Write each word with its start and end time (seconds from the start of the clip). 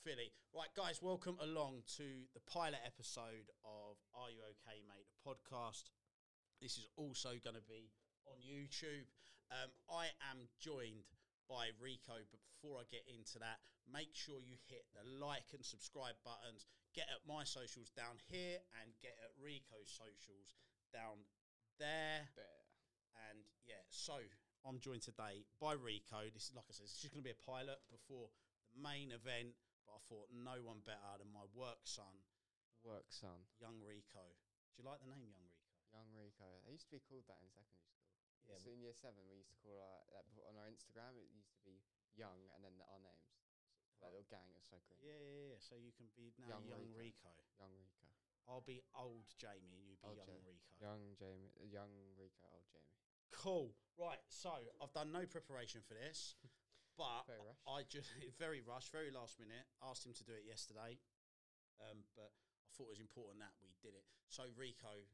Philly. 0.00 0.32
Right, 0.56 0.72
guys, 0.72 1.04
welcome 1.04 1.36
along 1.44 1.84
to 2.00 2.24
the 2.32 2.40
pilot 2.48 2.80
episode 2.88 3.52
of 3.68 4.00
Are 4.16 4.32
You 4.32 4.40
Okay, 4.56 4.80
Mate? 4.88 5.04
The 5.12 5.20
podcast. 5.20 5.92
This 6.56 6.80
is 6.80 6.88
also 6.96 7.36
going 7.44 7.60
to 7.60 7.68
be 7.68 7.92
on 8.24 8.40
YouTube. 8.40 9.12
Um, 9.52 9.68
I 9.92 10.08
am 10.32 10.48
joined 10.56 11.04
by 11.52 11.76
Rico, 11.76 12.16
but 12.32 12.40
before 12.48 12.80
I 12.80 12.88
get 12.88 13.04
into 13.12 13.36
that, 13.44 13.60
make 13.84 14.16
sure 14.16 14.40
you 14.40 14.56
hit 14.72 14.88
the 14.96 15.04
like 15.04 15.52
and 15.52 15.60
subscribe 15.60 16.16
buttons. 16.24 16.64
Get 16.96 17.12
at 17.12 17.20
my 17.28 17.44
socials 17.44 17.92
down 17.92 18.16
here 18.32 18.64
and 18.80 18.96
get 19.04 19.20
at 19.20 19.36
Rico's 19.36 19.92
socials 19.92 20.56
down 20.96 21.28
there. 21.76 22.24
There. 22.40 22.64
And 23.28 23.44
yeah, 23.68 23.84
so 23.92 24.16
I'm 24.64 24.80
joined 24.80 25.04
today 25.04 25.44
by 25.60 25.76
Rico. 25.76 26.24
This 26.32 26.48
is 26.48 26.56
like 26.56 26.64
I 26.68 26.72
said, 26.72 26.88
it's 26.88 27.04
just 27.04 27.12
going 27.12 27.20
to 27.20 27.28
be 27.28 27.36
a 27.36 27.44
pilot 27.44 27.84
before 27.92 28.32
the 28.72 28.80
main 28.80 29.12
event. 29.12 29.52
But 29.90 29.98
I 29.98 30.02
thought 30.06 30.30
no 30.30 30.62
one 30.62 30.86
better 30.86 31.18
than 31.18 31.34
my 31.34 31.42
work 31.50 31.82
son, 31.82 32.14
Work 32.86 33.10
son. 33.10 33.42
young 33.58 33.82
Rico. 33.82 34.22
Do 34.22 34.74
you 34.78 34.86
like 34.86 35.02
the 35.02 35.10
name 35.10 35.26
Young 35.26 35.34
Rico? 35.42 35.66
Young 35.90 36.10
Rico. 36.14 36.46
I 36.62 36.70
used 36.70 36.86
to 36.86 36.94
be 36.94 37.02
called 37.02 37.26
that 37.26 37.42
in 37.42 37.50
secondary 37.50 37.90
school. 37.90 38.06
Yeah. 38.46 38.62
So 38.62 38.70
in 38.70 38.78
year 38.78 38.94
seven, 38.94 39.26
we 39.26 39.42
used 39.42 39.50
to 39.50 39.58
call 39.58 39.82
our, 39.82 40.22
before- 40.30 40.46
on 40.46 40.54
our 40.62 40.70
Instagram, 40.70 41.18
it 41.18 41.26
used 41.34 41.50
to 41.58 41.62
be 41.66 41.82
Young 42.14 42.38
and 42.54 42.62
then 42.62 42.78
our 42.86 43.02
names. 43.02 43.34
So 43.98 44.06
that 44.06 44.14
little 44.14 44.30
gang 44.30 44.46
of 44.54 44.62
so 44.62 44.78
green. 44.86 45.02
Yeah, 45.02 45.18
yeah, 45.18 45.54
yeah. 45.54 45.58
So 45.58 45.74
you 45.74 45.90
can 45.90 46.06
be 46.14 46.30
now 46.38 46.54
Young, 46.62 46.70
Young 46.70 46.86
Rico. 46.94 47.34
Young 47.58 47.74
Rico. 47.74 48.06
I'll 48.46 48.62
be 48.62 48.82
old 48.94 49.26
Jamie 49.42 49.74
and 49.74 49.82
you 49.90 49.98
be 49.98 50.06
Old 50.06 50.18
young 50.22 50.30
Ja- 50.30 50.46
Rico. 50.46 50.70
Young 50.78 51.02
Jamie. 51.18 51.50
uh, 51.58 51.66
Young 51.66 51.94
Rico. 52.14 52.46
Old 52.54 52.66
Jamie. 52.70 52.94
Cool. 53.34 53.74
Right. 53.98 54.22
So 54.30 54.54
I've 54.82 54.94
done 54.94 55.10
no 55.10 55.26
preparation 55.26 55.82
for 55.86 55.94
this, 55.98 56.34
but 57.00 57.24
Very 57.24 57.40
rushed. 57.40 57.64
I 57.64 57.78
just 57.88 58.12
very 58.44 58.60
rushed, 58.60 58.92
very 58.92 59.08
last 59.08 59.40
minute. 59.40 59.64
Asked 59.80 60.04
him 60.04 60.12
to 60.20 60.24
do 60.28 60.36
it 60.36 60.44
yesterday, 60.44 61.00
um, 61.80 62.04
but 62.12 62.28
I 62.28 62.68
thought 62.76 62.92
it 62.92 63.00
was 63.00 63.08
important 63.08 63.40
that 63.40 63.56
we 63.64 63.72
did 63.80 63.96
it. 63.96 64.04
So 64.28 64.44
Rico, 64.52 65.08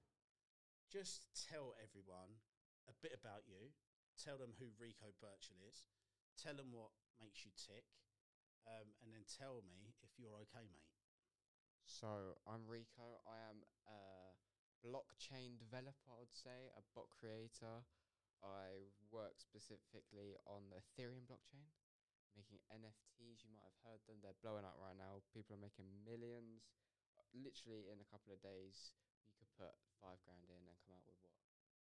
just 0.91 1.31
tell 1.31 1.79
everyone 1.79 2.43
a 2.91 2.95
bit 2.99 3.15
about 3.15 3.47
you. 3.47 3.71
Tell 4.19 4.35
them 4.35 4.59
who 4.59 4.75
Rico 4.75 5.15
Birchall 5.23 5.63
is. 5.63 5.87
Tell 6.35 6.59
them 6.59 6.75
what 6.75 6.91
makes 7.23 7.47
you 7.47 7.55
tick, 7.55 7.87
um, 8.67 8.91
and 8.99 9.15
then 9.15 9.23
tell 9.23 9.63
me 9.63 9.95
if 10.03 10.19
you're 10.19 10.37
okay, 10.51 10.67
mate. 10.67 10.91
So 11.87 12.35
I'm 12.51 12.67
Rico. 12.67 13.23
I 13.23 13.39
am 13.47 13.63
a 13.87 14.35
blockchain 14.83 15.55
developer. 15.55 16.11
I'd 16.19 16.35
say 16.35 16.67
a 16.75 16.83
bot 16.99 17.15
creator. 17.15 17.87
I 18.43 18.93
work 19.13 19.39
specifically 19.39 20.37
on 20.47 20.69
the 20.73 20.81
Ethereum 20.83 21.27
blockchain, 21.27 21.67
making 22.37 22.61
NFTs. 22.69 23.45
You 23.45 23.53
might 23.53 23.67
have 23.69 23.81
heard 23.85 24.03
them. 24.07 24.21
They're 24.21 24.39
blowing 24.43 24.67
up 24.67 24.77
right 24.81 24.97
now. 24.97 25.23
People 25.33 25.57
are 25.57 25.63
making 25.63 25.89
millions. 26.05 26.69
Literally 27.37 27.89
in 27.93 28.01
a 28.01 28.09
couple 28.09 28.33
of 28.33 28.41
days, 28.41 28.97
you 29.27 29.33
could 29.37 29.51
put 29.57 29.75
five 30.01 30.19
grand 30.25 30.49
in 30.49 30.63
and 30.65 30.77
come 30.85 30.97
out 30.97 31.05
with 31.05 31.19
what, 31.21 31.37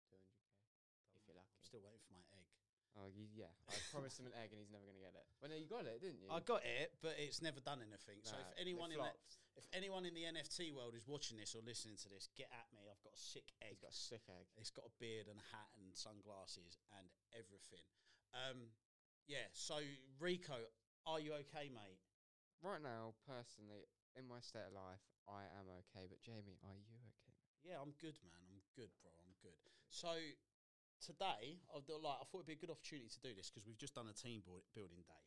two 0.08 0.16
hundred 0.16 0.32
k. 0.40 0.50
If 1.18 1.28
you're 1.28 1.38
lucky. 1.38 1.54
I'm 1.56 1.66
still 1.66 1.84
waiting 1.84 2.02
for 2.08 2.16
my 2.16 2.26
egg. 2.34 2.41
Oh, 3.00 3.08
you, 3.08 3.24
yeah. 3.32 3.48
I 3.72 3.80
promised 3.96 4.20
him 4.20 4.28
an 4.28 4.36
egg, 4.36 4.52
and 4.52 4.60
he's 4.60 4.68
never 4.72 4.84
gonna 4.84 5.00
get 5.00 5.16
it. 5.16 5.24
Well, 5.40 5.48
no, 5.48 5.56
you 5.56 5.64
got 5.64 5.88
it, 5.88 6.04
didn't 6.04 6.20
you? 6.20 6.28
I 6.28 6.44
got 6.44 6.60
it, 6.68 6.92
but 7.00 7.16
it's 7.16 7.40
never 7.40 7.64
done 7.64 7.80
anything. 7.80 8.20
so 8.22 8.36
Nah, 8.36 8.44
if 8.44 8.52
it 8.52 8.68
anyone 8.68 8.92
in 8.92 9.00
the, 9.00 9.08
flopped. 9.08 9.40
if 9.56 9.66
anyone 9.72 10.04
in 10.04 10.12
the 10.12 10.28
NFT 10.28 10.76
world 10.76 10.92
is 10.94 11.08
watching 11.08 11.40
this 11.40 11.56
or 11.56 11.64
listening 11.64 11.96
to 12.04 12.12
this, 12.12 12.28
get 12.36 12.52
at 12.52 12.68
me. 12.76 12.84
I've 12.92 13.00
got 13.00 13.16
a 13.16 13.24
sick 13.24 13.48
egg. 13.64 13.80
He's 13.80 13.84
got 13.84 13.96
a 13.96 14.02
sick 14.12 14.28
egg. 14.28 14.52
It's 14.60 14.76
got 14.76 14.84
a 14.92 14.94
beard 15.00 15.32
and 15.32 15.40
a 15.40 15.48
hat 15.56 15.72
and 15.80 15.96
sunglasses 15.96 16.76
and 17.00 17.08
everything. 17.32 17.84
Um, 18.36 18.76
yeah. 19.24 19.48
So 19.56 19.80
Rico, 20.20 20.60
are 21.08 21.20
you 21.24 21.32
okay, 21.48 21.72
mate? 21.72 22.04
Right 22.60 22.84
now, 22.84 23.16
personally, 23.24 23.88
in 24.20 24.28
my 24.28 24.44
state 24.44 24.68
of 24.68 24.76
life, 24.76 25.02
I 25.32 25.48
am 25.58 25.72
okay. 25.88 26.12
But 26.12 26.20
Jamie, 26.20 26.60
are 26.68 26.76
you 26.76 26.92
okay? 26.92 27.32
Yeah, 27.64 27.80
I'm 27.80 27.96
good, 28.04 28.20
man. 28.28 28.42
I'm 28.52 28.60
good, 28.76 28.92
bro. 29.00 29.16
I'm 29.24 29.34
good. 29.40 29.56
So 29.90 30.12
today, 31.02 31.60
I've 31.74 31.90
like 31.90 32.22
I 32.22 32.26
thought 32.30 32.46
it'd 32.46 32.54
be 32.54 32.58
a 32.58 32.64
good 32.64 32.72
opportunity 32.72 33.10
to 33.10 33.22
do 33.26 33.34
this 33.34 33.50
because 33.50 33.66
we've 33.66 33.82
just 33.82 33.98
done 33.98 34.08
a 34.08 34.16
team 34.16 34.46
building 34.46 35.02
day. 35.04 35.26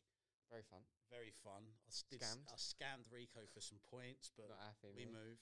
Very 0.49 0.63
fun. 0.65 0.81
Very 1.11 1.35
fun. 1.43 1.67
I, 1.85 1.91
did 2.09 2.21
Scammed? 2.23 2.47
I 2.47 2.57
scammed 2.57 3.07
Rico 3.11 3.43
for 3.51 3.59
some 3.59 3.81
points, 3.91 4.31
but 4.33 4.47
happy. 4.55 4.93
we 4.95 5.05
move, 5.05 5.41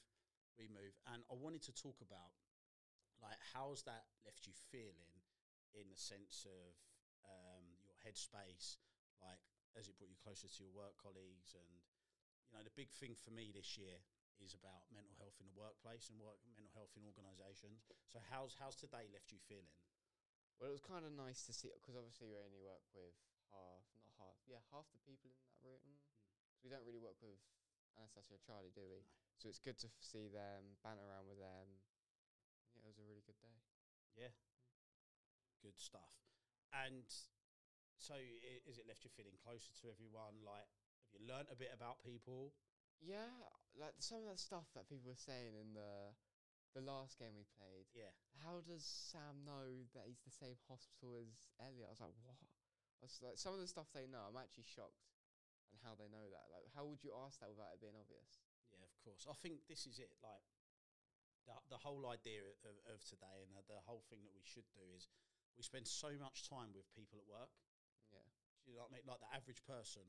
we 0.57 0.65
move, 0.71 0.95
and 1.13 1.21
I 1.29 1.35
wanted 1.37 1.61
to 1.69 1.73
talk 1.75 2.01
about 2.01 2.33
like 3.21 3.39
how's 3.53 3.85
that 3.87 4.09
left 4.27 4.49
you 4.49 4.55
feeling 4.71 5.23
in 5.77 5.87
the 5.87 5.99
sense 5.99 6.43
of 6.49 6.75
um, 7.23 7.65
your 7.85 7.95
headspace, 8.03 8.81
like 9.23 9.39
as 9.77 9.87
it 9.87 9.95
brought 9.95 10.11
you 10.11 10.19
closer 10.19 10.49
to 10.49 10.59
your 10.59 10.73
work 10.73 10.97
colleagues, 10.99 11.55
and 11.55 11.71
you 12.49 12.51
know 12.57 12.63
the 12.65 12.73
big 12.73 12.91
thing 12.91 13.15
for 13.15 13.31
me 13.31 13.53
this 13.53 13.77
year 13.77 14.01
is 14.41 14.57
about 14.57 14.89
mental 14.91 15.13
health 15.21 15.37
in 15.39 15.47
the 15.47 15.55
workplace 15.55 16.09
and 16.09 16.19
work 16.19 16.41
mental 16.51 16.73
health 16.75 16.91
in 16.97 17.05
organisations. 17.05 17.85
So 18.09 18.19
how's 18.33 18.57
how's 18.59 18.75
today 18.75 19.07
left 19.13 19.31
you 19.31 19.39
feeling? 19.45 19.71
Well, 20.57 20.69
it 20.69 20.75
was 20.75 20.83
kind 20.85 21.03
of 21.03 21.11
nice 21.11 21.43
to 21.49 21.53
see 21.53 21.69
because 21.73 21.97
obviously 21.97 22.29
we 22.29 22.39
only 22.39 22.61
work 22.61 22.83
with 22.95 23.13
half, 23.51 23.83
not 23.99 24.09
half, 24.17 24.37
yeah, 24.47 24.61
half 24.71 24.87
the 24.95 25.01
people 25.03 25.29
in 25.33 25.39
that 25.43 25.59
room. 25.59 25.81
Mm. 25.83 25.99
we 26.63 26.71
don't 26.71 26.85
really 26.87 27.01
work 27.01 27.19
with 27.19 27.35
Anastasia 27.99 28.33
or 28.37 28.41
Charlie, 28.41 28.71
do 28.73 28.87
we? 28.87 29.03
No. 29.03 29.11
So 29.37 29.49
it's 29.51 29.59
good 29.59 29.75
to 29.83 29.89
f- 29.91 29.99
see 29.99 30.31
them, 30.31 30.79
banter 30.81 31.03
around 31.03 31.27
with 31.27 31.37
them. 31.41 31.83
Yeah, 32.73 32.87
it 32.87 32.89
was 32.95 33.01
a 33.01 33.05
really 33.05 33.25
good 33.25 33.37
day. 33.43 33.59
Yeah, 34.15 34.31
good 35.61 35.75
stuff. 35.77 36.23
And 36.71 37.05
so, 37.97 38.15
i- 38.15 38.63
is 38.65 38.77
it 38.79 38.87
left 38.87 39.03
you 39.03 39.11
feeling 39.13 39.37
closer 39.37 39.73
to 39.81 39.89
everyone? 39.91 40.41
Like, 40.41 40.69
have 41.05 41.11
you 41.13 41.21
learnt 41.27 41.49
a 41.51 41.55
bit 41.59 41.73
about 41.73 42.01
people? 42.01 42.53
Yeah, 43.01 43.29
like 43.75 43.93
some 43.99 44.23
of 44.23 44.31
the 44.31 44.37
stuff 44.39 44.71
that 44.73 44.87
people 44.87 45.09
were 45.11 45.19
saying 45.19 45.55
in 45.55 45.73
the 45.73 46.15
the 46.73 46.81
last 46.81 47.19
game 47.19 47.35
we 47.37 47.45
played. 47.53 47.85
Yeah. 47.93 48.09
How 48.53 48.61
does 48.61 48.85
Sam 48.85 49.41
know 49.41 49.65
that 49.97 50.05
he's 50.05 50.21
the 50.21 50.29
same 50.29 50.61
hospital 50.69 51.17
as 51.17 51.49
Elliot? 51.57 51.89
I 51.89 51.93
was 51.97 52.05
like, 52.05 52.13
what? 52.21 52.37
I 53.01 53.09
was 53.09 53.17
like, 53.25 53.41
some 53.41 53.57
of 53.57 53.61
the 53.65 53.65
stuff 53.65 53.89
they 53.97 54.05
know, 54.05 54.29
I'm 54.29 54.37
actually 54.37 54.69
shocked 54.69 55.09
on 55.73 55.81
how 55.81 55.97
they 55.97 56.05
know 56.13 56.21
that. 56.21 56.53
Like, 56.53 56.69
how 56.77 56.85
would 56.85 57.01
you 57.01 57.17
ask 57.17 57.41
that 57.41 57.49
without 57.49 57.73
it 57.73 57.81
being 57.81 57.97
obvious? 57.97 58.45
Yeah, 58.69 58.85
of 58.85 58.93
course. 59.01 59.25
I 59.25 59.33
think 59.41 59.65
this 59.65 59.89
is 59.89 59.97
it. 59.97 60.13
Like 60.21 60.45
the 61.49 61.57
the 61.73 61.81
whole 61.81 62.05
idea 62.05 62.45
of, 62.45 62.77
of 62.93 63.01
today 63.01 63.41
and 63.41 63.49
the, 63.57 63.65
the 63.65 63.81
whole 63.89 64.05
thing 64.05 64.21
that 64.21 64.37
we 64.37 64.45
should 64.45 64.69
do 64.77 64.85
is 64.93 65.09
we 65.57 65.65
spend 65.65 65.89
so 65.89 66.13
much 66.21 66.45
time 66.45 66.77
with 66.77 66.85
people 66.93 67.17
at 67.17 67.25
work. 67.25 67.57
Yeah. 68.13 68.21
Do 68.61 68.69
you 68.69 68.77
know 68.77 68.85
what 68.85 68.93
I 68.93 69.01
mean? 69.01 69.05
Like 69.09 69.21
the 69.25 69.33
average 69.33 69.65
person 69.65 70.05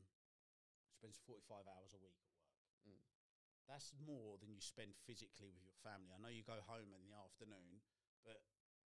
spends 0.92 1.16
forty 1.16 1.42
five 1.48 1.64
hours 1.64 1.96
a 1.96 2.00
week 2.04 2.20
at 2.20 2.28
work. 2.28 2.52
Mm. 2.92 3.00
That's 3.72 3.96
more 4.04 4.36
than 4.38 4.52
you 4.52 4.60
spend 4.60 4.92
physically 5.08 5.48
with 5.48 5.64
your 5.64 5.80
family. 5.80 6.12
I 6.12 6.20
know 6.20 6.28
you 6.28 6.44
go 6.44 6.60
home 6.68 6.92
in 6.92 7.02
the 7.08 7.16
afternoon, 7.16 7.80
but 8.24 8.40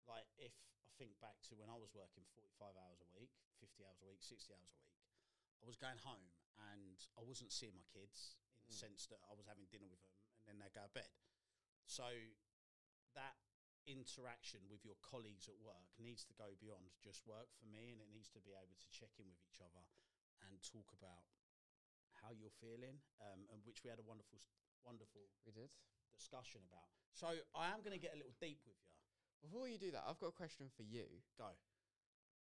like 0.10 0.28
if 0.42 0.54
I 0.86 0.90
think 0.98 1.14
back 1.22 1.38
to 1.50 1.56
when 1.56 1.70
I 1.70 1.78
was 1.78 1.94
working 1.94 2.26
forty 2.34 2.52
five 2.58 2.74
hours 2.76 3.00
a 3.02 3.10
week, 3.14 3.32
fifty 3.62 3.86
hours 3.86 4.02
a 4.02 4.08
week, 4.10 4.22
sixty 4.26 4.52
hours 4.54 4.74
a 4.74 4.78
week, 4.82 4.98
I 5.62 5.66
was 5.70 5.78
going 5.78 5.98
home 6.02 6.34
and 6.74 6.98
I 7.18 7.22
wasn't 7.22 7.54
seeing 7.54 7.78
my 7.78 7.86
kids 7.94 8.36
in 8.66 8.74
the 8.74 8.78
Mm. 8.78 8.84
sense 8.90 9.08
that 9.14 9.22
I 9.30 9.34
was 9.38 9.46
having 9.48 9.70
dinner 9.72 9.88
with 9.88 10.02
them 10.04 10.12
and 10.44 10.44
then 10.50 10.58
they 10.60 10.74
go 10.74 10.84
to 10.84 10.92
bed. 10.92 11.08
So 11.86 12.04
that 13.16 13.38
interaction 13.88 14.60
with 14.68 14.84
your 14.84 15.00
colleagues 15.00 15.48
at 15.48 15.56
work 15.64 15.88
needs 15.96 16.26
to 16.28 16.34
go 16.36 16.52
beyond 16.60 16.92
just 17.00 17.24
work 17.24 17.48
for 17.56 17.64
me 17.72 17.96
and 17.96 18.02
it 18.04 18.10
needs 18.12 18.28
to 18.36 18.42
be 18.44 18.52
able 18.52 18.76
to 18.76 18.88
check 18.92 19.16
in 19.22 19.30
with 19.32 19.40
each 19.48 19.62
other 19.64 19.86
and 20.44 20.60
talk 20.60 20.92
about 20.92 21.24
how 22.20 22.34
you're 22.36 22.52
feeling 22.60 23.00
um, 23.24 23.48
and 23.54 23.64
which 23.64 23.86
we 23.86 23.90
had 23.90 24.00
a 24.02 24.04
wonderful 24.04 24.42
wonderful 24.84 25.30
We 25.46 25.52
did. 25.56 25.72
discussion 26.16 26.62
about. 26.68 26.90
So 27.14 27.28
I 27.56 27.72
am 27.72 27.80
going 27.86 27.96
to 27.96 28.02
get 28.02 28.12
a 28.14 28.20
little 28.20 28.36
deep 28.40 28.60
with 28.68 28.76
you. 28.84 28.97
Before 29.42 29.68
you 29.68 29.78
do 29.78 29.92
that, 29.92 30.04
I've 30.08 30.20
got 30.20 30.34
a 30.34 30.38
question 30.38 30.68
for 30.76 30.84
you. 30.84 31.06
Go. 31.38 31.50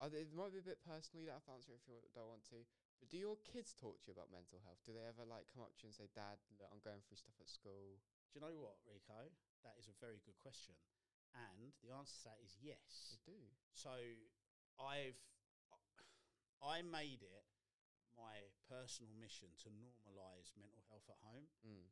Uh, 0.01 0.09
It 0.13 0.33
might 0.33 0.53
be 0.53 0.59
a 0.61 0.65
bit 0.65 0.81
personal. 0.85 1.21
You 1.21 1.27
don't 1.29 1.39
have 1.41 1.49
to 1.49 1.55
answer 1.57 1.71
it 1.73 1.79
if 1.81 1.87
you 1.89 1.97
don't 2.13 2.29
want 2.29 2.43
to. 2.53 2.61
But 2.99 3.09
do 3.09 3.17
your 3.17 3.37
kids 3.45 3.73
talk 3.77 4.01
to 4.01 4.05
you 4.09 4.13
about 4.17 4.33
mental 4.33 4.57
health? 4.65 4.81
Do 4.85 4.93
they 4.93 5.05
ever 5.05 5.21
like 5.25 5.45
come 5.53 5.61
up 5.61 5.73
to 5.77 5.81
you 5.85 5.89
and 5.93 5.97
say, 5.97 6.09
"Dad, 6.17 6.41
look, 6.57 6.69
I'm 6.73 6.81
going 6.81 7.01
through 7.05 7.17
stuff 7.21 7.37
at 7.37 7.49
school"? 7.49 8.01
Do 8.29 8.33
you 8.37 8.41
know 8.41 8.57
what, 8.57 8.81
Rico? 8.89 9.29
That 9.63 9.77
is 9.77 9.87
a 9.87 9.93
very 10.01 10.17
good 10.25 10.37
question. 10.41 10.73
And 11.33 11.73
the 11.85 11.93
answer 11.93 12.17
to 12.17 12.23
that 12.33 12.39
is 12.41 12.57
yes. 12.61 13.13
They 13.13 13.21
do. 13.33 13.41
So 13.73 13.93
I've 14.81 15.17
I 16.61 16.81
made 16.81 17.21
it 17.21 17.45
my 18.17 18.49
personal 18.65 19.13
mission 19.13 19.53
to 19.61 19.69
normalise 19.69 20.57
mental 20.57 20.81
health 20.89 21.05
at 21.09 21.21
home 21.21 21.47
Mm. 21.61 21.85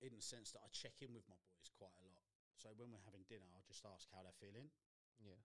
in 0.00 0.16
the 0.16 0.22
sense 0.22 0.50
that 0.50 0.62
I 0.66 0.68
check 0.74 1.00
in 1.00 1.14
with 1.14 1.28
my 1.28 1.36
boys 1.46 1.70
quite 1.78 1.94
a 1.94 2.02
lot. 2.02 2.13
So 2.56 2.70
when 2.78 2.90
we're 2.94 3.04
having 3.04 3.24
dinner, 3.28 3.46
I'll 3.54 3.66
just 3.66 3.84
ask 3.86 4.06
how 4.14 4.22
they're 4.22 4.40
feeling. 4.42 4.70
Yeah. 5.20 5.38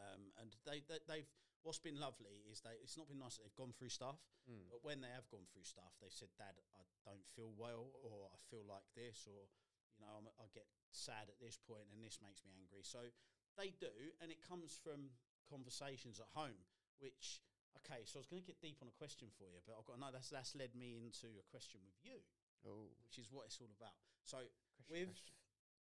Um, 0.00 0.34
and 0.42 0.50
they, 0.66 0.82
they 0.90 0.98
they've 1.06 1.30
what's 1.62 1.78
been 1.80 1.96
lovely 1.96 2.44
is 2.50 2.60
they 2.60 2.74
it's 2.82 2.98
not 2.98 3.06
been 3.08 3.22
nice 3.22 3.38
that 3.38 3.46
they've 3.46 3.60
gone 3.60 3.72
through 3.72 3.92
stuff, 3.92 4.18
Mm. 4.44 4.68
but 4.68 4.84
when 4.84 5.00
they 5.00 5.08
have 5.08 5.24
gone 5.32 5.48
through 5.48 5.64
stuff, 5.64 5.96
they 6.04 6.12
said, 6.12 6.28
"Dad, 6.36 6.52
I 6.76 6.84
don't 7.08 7.24
feel 7.32 7.48
well, 7.56 7.88
or 8.04 8.28
I 8.28 8.36
feel 8.52 8.60
like 8.68 8.84
this, 8.92 9.24
or 9.24 9.48
you 9.96 10.04
know, 10.04 10.12
I'm, 10.20 10.28
I 10.36 10.44
get 10.52 10.68
sad 10.92 11.32
at 11.32 11.40
this 11.40 11.56
point, 11.56 11.88
and 11.88 12.04
this 12.04 12.20
makes 12.20 12.44
me 12.44 12.52
angry. 12.52 12.84
So 12.84 13.08
they 13.56 13.72
do, 13.80 13.88
and 14.20 14.28
it 14.28 14.44
comes 14.44 14.76
from 14.76 15.16
conversations 15.48 16.20
at 16.20 16.28
home. 16.36 16.60
Which 17.00 17.40
okay, 17.80 18.04
so 18.04 18.18
I 18.18 18.20
was 18.20 18.28
going 18.28 18.42
to 18.42 18.46
get 18.46 18.60
deep 18.60 18.84
on 18.84 18.88
a 18.92 18.96
question 19.00 19.32
for 19.32 19.48
you, 19.48 19.64
but 19.64 19.80
I've 19.80 19.88
got 19.88 19.96
no. 19.96 20.12
that's 20.12 20.28
that's 20.28 20.52
led 20.52 20.76
me 20.76 21.00
into 21.00 21.32
a 21.40 21.44
question 21.48 21.80
with 21.88 21.96
you, 22.04 22.20
Oh, 22.68 22.92
which 23.00 23.16
is 23.16 23.32
what 23.32 23.48
it's 23.48 23.56
all 23.64 23.72
about. 23.72 23.96
So 24.28 24.44
question, 24.76 24.92
with 24.92 25.08
question. 25.16 25.36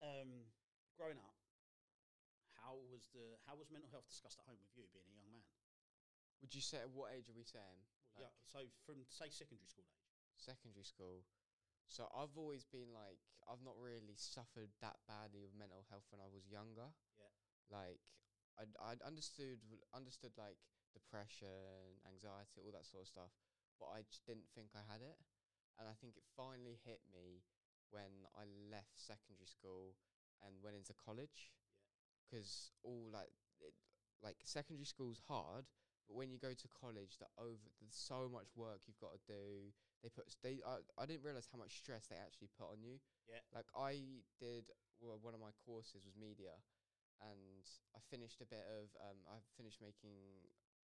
um, 0.04 0.32
growing 1.02 1.18
up, 1.18 1.34
how 2.62 2.78
was 2.94 3.10
the 3.10 3.42
how 3.50 3.58
was 3.58 3.74
mental 3.74 3.90
health 3.90 4.06
discussed 4.06 4.38
at 4.38 4.46
home 4.46 4.62
with 4.62 4.70
you, 4.78 4.86
being 4.94 5.10
a 5.10 5.18
young 5.18 5.34
man? 5.34 5.42
Would 6.46 6.54
you 6.54 6.62
say 6.62 6.78
at 6.86 6.94
what 6.94 7.10
age 7.10 7.26
are 7.26 7.34
we 7.38 7.42
saying? 7.42 7.82
yeah, 8.14 8.30
Like- 8.30 8.38
so 8.46 8.60
from 8.86 9.02
say 9.10 9.34
secondary 9.34 9.66
school 9.66 9.90
age. 9.90 10.06
secondary 10.38 10.86
school. 10.86 11.26
So 11.90 12.06
I've 12.14 12.38
always 12.38 12.64
been 12.70 12.94
like 12.94 13.18
I've 13.50 13.66
not 13.66 13.74
really 13.82 14.14
suffered 14.16 14.70
that 14.86 15.02
badly 15.10 15.42
with 15.42 15.58
mental 15.58 15.82
health 15.90 16.06
when 16.14 16.22
I 16.22 16.30
was 16.30 16.46
younger. 16.46 16.94
Yeah. 17.18 17.34
Like 17.74 18.00
I'd, 18.62 18.72
I'd 18.78 19.02
understood 19.02 19.58
understood 19.92 20.38
like 20.38 20.62
depression, 20.94 21.98
anxiety, 22.06 22.62
all 22.62 22.72
that 22.78 22.86
sort 22.86 23.02
of 23.02 23.10
stuff, 23.10 23.34
but 23.82 23.90
I 23.90 24.06
just 24.06 24.22
didn't 24.30 24.48
think 24.54 24.78
I 24.78 24.86
had 24.86 25.02
it. 25.02 25.18
And 25.82 25.90
I 25.90 25.96
think 25.98 26.14
it 26.16 26.28
finally 26.38 26.78
hit 26.86 27.02
me 27.10 27.42
when 27.90 28.28
I 28.38 28.46
left 28.70 28.94
secondary 29.00 29.48
school 29.50 29.96
and 30.46 30.54
went 30.64 30.76
into 30.78 30.94
college. 30.98 31.52
Because 32.30 32.72
all 32.84 33.10
like 33.12 33.34
it, 33.60 33.74
like 34.24 34.38
secondary 34.46 34.86
school's 34.88 35.20
hard, 35.28 35.66
but 36.08 36.16
when 36.16 36.32
you 36.32 36.40
go 36.40 36.54
to 36.56 36.68
college, 36.72 37.20
the 37.20 37.28
over 37.38 37.60
there's 37.82 37.96
so 37.98 38.30
much 38.32 38.48
work 38.56 38.82
you've 38.88 39.02
got 39.04 39.14
to 39.14 39.24
do. 39.28 39.74
They 40.04 40.10
put 40.10 40.26
s- 40.32 40.40
they 40.42 40.64
I, 40.64 40.80
I 40.98 41.06
didn't 41.06 41.24
realize 41.28 41.50
how 41.52 41.60
much 41.60 41.76
stress 41.78 42.08
they 42.08 42.16
actually 42.18 42.50
put 42.58 42.72
on 42.72 42.80
you. 42.82 42.98
Yeah. 43.28 43.44
Like 43.54 43.68
I 43.76 44.24
did 44.40 44.72
well, 45.04 45.20
one 45.22 45.34
of 45.36 45.42
my 45.44 45.52
courses 45.66 46.06
was 46.08 46.16
media, 46.16 46.56
and 47.22 47.64
I 47.96 48.00
finished 48.10 48.42
a 48.42 48.50
bit 48.50 48.66
of 48.68 48.92
um 49.02 49.20
I 49.30 49.40
finished 49.58 49.80
making 49.84 50.18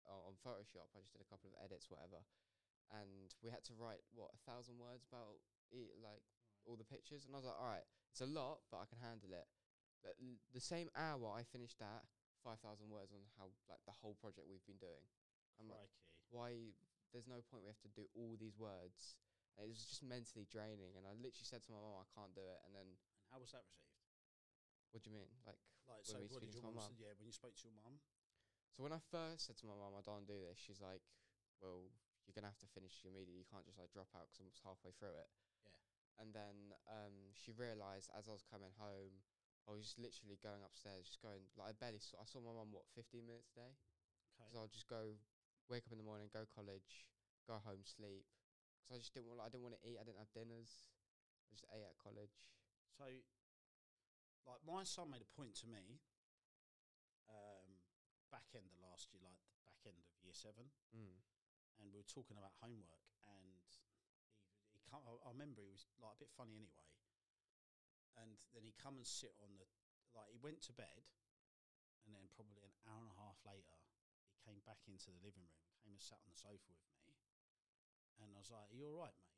uh, 0.07 0.21
on 0.27 0.35
Photoshop. 0.43 0.89
I 0.95 1.01
just 1.03 1.13
did 1.15 1.23
a 1.23 1.29
couple 1.31 1.49
of 1.51 1.57
edits, 1.63 1.89
whatever, 1.89 2.21
and 2.93 3.33
we 3.43 3.49
had 3.51 3.63
to 3.71 3.75
write 3.77 4.03
what 4.15 4.31
a 4.35 4.41
thousand 4.47 4.79
words 4.79 5.03
about 5.07 5.39
it, 5.71 5.97
like 6.03 6.23
all 6.67 6.75
the 6.75 6.85
pictures, 6.87 7.23
and 7.25 7.31
I 7.33 7.39
was 7.39 7.47
like, 7.47 7.55
all 7.57 7.71
right, 7.71 7.87
it's 8.11 8.19
a 8.21 8.27
lot, 8.27 8.59
but 8.69 8.83
I 8.83 8.85
can 8.91 8.99
handle 8.99 9.31
it. 9.31 9.47
But 10.03 10.19
l- 10.19 10.37
the 10.53 10.61
same 10.61 10.91
hour 10.93 11.31
I 11.33 11.41
finished 11.47 11.79
that, 11.79 12.03
five 12.43 12.59
thousand 12.59 12.91
words 12.91 13.09
on 13.15 13.23
how 13.39 13.49
like 13.71 13.81
the 13.87 13.95
whole 13.95 14.13
project 14.19 14.45
we've 14.51 14.67
been 14.67 14.77
doing. 14.83 15.07
I'm 15.57 15.71
like, 15.71 15.89
why? 16.29 16.75
There's 17.15 17.25
no 17.25 17.39
point 17.47 17.63
we 17.63 17.71
have 17.71 17.81
to 17.87 17.93
do 17.95 18.05
all 18.13 18.35
these 18.37 18.59
words. 18.59 19.15
And 19.57 19.65
it 19.65 19.69
was 19.71 19.81
just 19.81 20.03
mentally 20.05 20.45
draining, 20.45 20.93
and 20.99 21.07
I 21.07 21.15
literally 21.17 21.47
said 21.49 21.65
to 21.65 21.71
my 21.73 21.81
mum, 21.81 21.97
I 22.03 22.05
can't 22.13 22.35
do 22.37 22.45
it. 22.45 22.61
And 22.67 22.75
then, 22.77 22.85
And 22.93 23.27
how 23.33 23.41
was 23.41 23.49
that 23.57 23.65
received? 23.65 24.93
what 24.93 25.01
do 25.01 25.09
you 25.09 25.15
mean? 25.17 25.31
Like, 25.49 25.57
Like, 25.89 26.03
When 26.05 26.13
so 26.13 26.17
we 26.21 26.27
what 26.29 26.43
did 26.45 26.51
speaking 26.51 26.61
your 26.61 26.67
to 26.67 26.69
my 26.69 26.75
mum? 26.77 26.83
mum? 26.83 26.93
say- 26.93 27.01
Yeah, 27.09 27.13
when 27.17 27.25
you 27.25 27.33
spoke 27.33 27.55
to 27.57 27.63
your 27.65 27.73
mum. 27.79 27.97
so 28.75 28.83
when 28.85 28.93
I 28.93 28.99
first 28.99 29.47
said 29.49 29.57
to 29.63 29.65
my 29.65 29.73
mum, 29.73 29.95
I 29.97 30.03
don't 30.05 30.27
do 30.29 30.37
this, 30.37 30.59
she's 30.61 30.77
like, 30.83 31.01
well, 31.63 31.89
you're 32.27 32.35
gonna 32.37 32.51
have 32.51 32.59
to 32.61 32.67
finish 32.69 33.01
your 33.01 33.15
media. 33.15 33.33
You 33.33 33.47
can't 33.49 33.65
just 33.65 33.79
like 33.81 33.89
drop 33.89 34.11
out 34.13 34.27
because 34.29 34.43
I'm 34.43 34.51
just 34.51 34.61
halfway 34.61 34.91
through 34.93 35.15
it. 35.17 35.31
And 36.17 36.33
then 36.33 36.73
um, 36.89 37.13
she 37.37 37.53
realised 37.53 38.09
as 38.17 38.25
I 38.25 38.33
was 38.33 38.41
coming 38.45 38.73
home, 38.81 39.21
I 39.69 39.75
was 39.75 39.85
just 39.85 39.99
literally 40.01 40.39
going 40.41 40.63
upstairs, 40.65 41.05
just 41.11 41.21
going 41.21 41.45
like 41.59 41.71
I 41.71 41.75
barely 41.77 42.01
saw. 42.01 42.17
I 42.23 42.25
saw 42.25 42.41
my 42.41 42.55
mum 42.55 42.73
what 42.73 42.87
15 42.97 43.21
minutes 43.25 43.51
a 43.53 43.67
day. 43.67 43.73
Because 44.37 44.53
I'll 44.53 44.69
just 44.69 44.85
go, 44.85 45.17
wake 45.65 45.85
up 45.89 45.93
in 45.93 45.97
the 45.97 46.05
morning, 46.05 46.29
go 46.29 46.45
college, 46.45 47.09
go 47.49 47.57
home, 47.57 47.81
sleep. 47.81 48.21
Because 48.77 48.93
I 48.93 48.99
just 49.01 49.13
didn't 49.17 49.33
want, 49.33 49.41
I 49.41 49.49
didn't 49.49 49.65
want 49.65 49.73
to 49.77 49.83
eat. 49.85 49.97
I 49.97 50.05
didn't 50.05 50.21
have 50.21 50.29
dinners. 50.29 50.85
I 51.49 51.57
just 51.57 51.65
ate 51.73 51.81
at 51.81 51.97
college. 51.97 52.37
So, 52.93 53.09
like, 54.45 54.61
my 54.61 54.85
son 54.85 55.09
made 55.09 55.25
a 55.25 55.29
point 55.33 55.57
to 55.65 55.67
me 55.67 55.97
um, 57.33 57.81
back 58.29 58.45
end 58.53 58.69
of 58.69 58.77
last 58.79 59.09
year, 59.11 59.19
like 59.25 59.41
the 59.41 59.65
back 59.67 59.81
end 59.89 59.97
of 59.97 60.07
year 60.21 60.37
seven, 60.37 60.69
Mm. 60.93 61.17
and 61.81 61.85
we 61.91 61.97
were 61.97 62.07
talking 62.07 62.37
about 62.37 62.53
homework. 62.61 63.05
And 63.25 63.56
come, 64.87 65.03
I, 65.05 65.13
I 65.27 65.29
remember 65.35 65.61
he 65.61 65.71
was 65.71 65.85
like 65.99 66.15
a 66.15 66.21
bit 66.23 66.31
funny 66.33 66.55
anyway. 66.55 66.87
And 68.17 68.39
then 68.57 68.65
he 68.65 68.73
come 68.81 68.97
and 68.97 69.05
sit 69.05 69.37
on 69.43 69.53
the, 69.61 69.67
like, 70.17 70.33
he 70.33 70.41
went 70.41 70.65
to 70.65 70.73
bed, 70.73 71.05
and 72.07 72.17
then 72.17 72.25
probably 72.33 72.57
an 72.65 72.73
hour 72.89 73.05
and 73.05 73.13
a 73.13 73.19
half 73.21 73.37
later, 73.45 73.77
he 74.33 74.41
came 74.41 74.63
back 74.65 74.81
into 74.89 75.13
the 75.13 75.21
living 75.21 75.45
room, 75.45 75.67
came 75.85 75.93
and 75.93 76.01
sat 76.01 76.17
on 76.17 76.31
the 76.31 76.39
sofa 76.39 76.73
with 76.73 76.97
me. 77.05 77.13
And 78.17 78.33
I 78.33 78.41
was 78.41 78.49
like, 78.49 78.73
Are 78.73 78.77
you 78.77 78.89
all 78.89 79.05
right, 79.05 79.13
mate? 79.13 79.37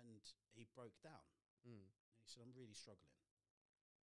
And 0.00 0.24
he 0.56 0.64
broke 0.72 0.96
down. 1.04 1.28
Mm. 1.66 1.92
And 1.92 2.22
he 2.24 2.28
said, 2.30 2.40
I'm 2.40 2.56
really 2.56 2.72
struggling. 2.72 3.20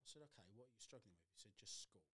I 0.03 0.06
said, 0.10 0.24
okay, 0.33 0.48
what 0.56 0.71
are 0.71 0.75
you 0.75 0.80
struggling 0.80 1.15
with? 1.19 1.27
He 1.36 1.39
said, 1.39 1.51
just 1.60 1.83
school. 1.83 2.07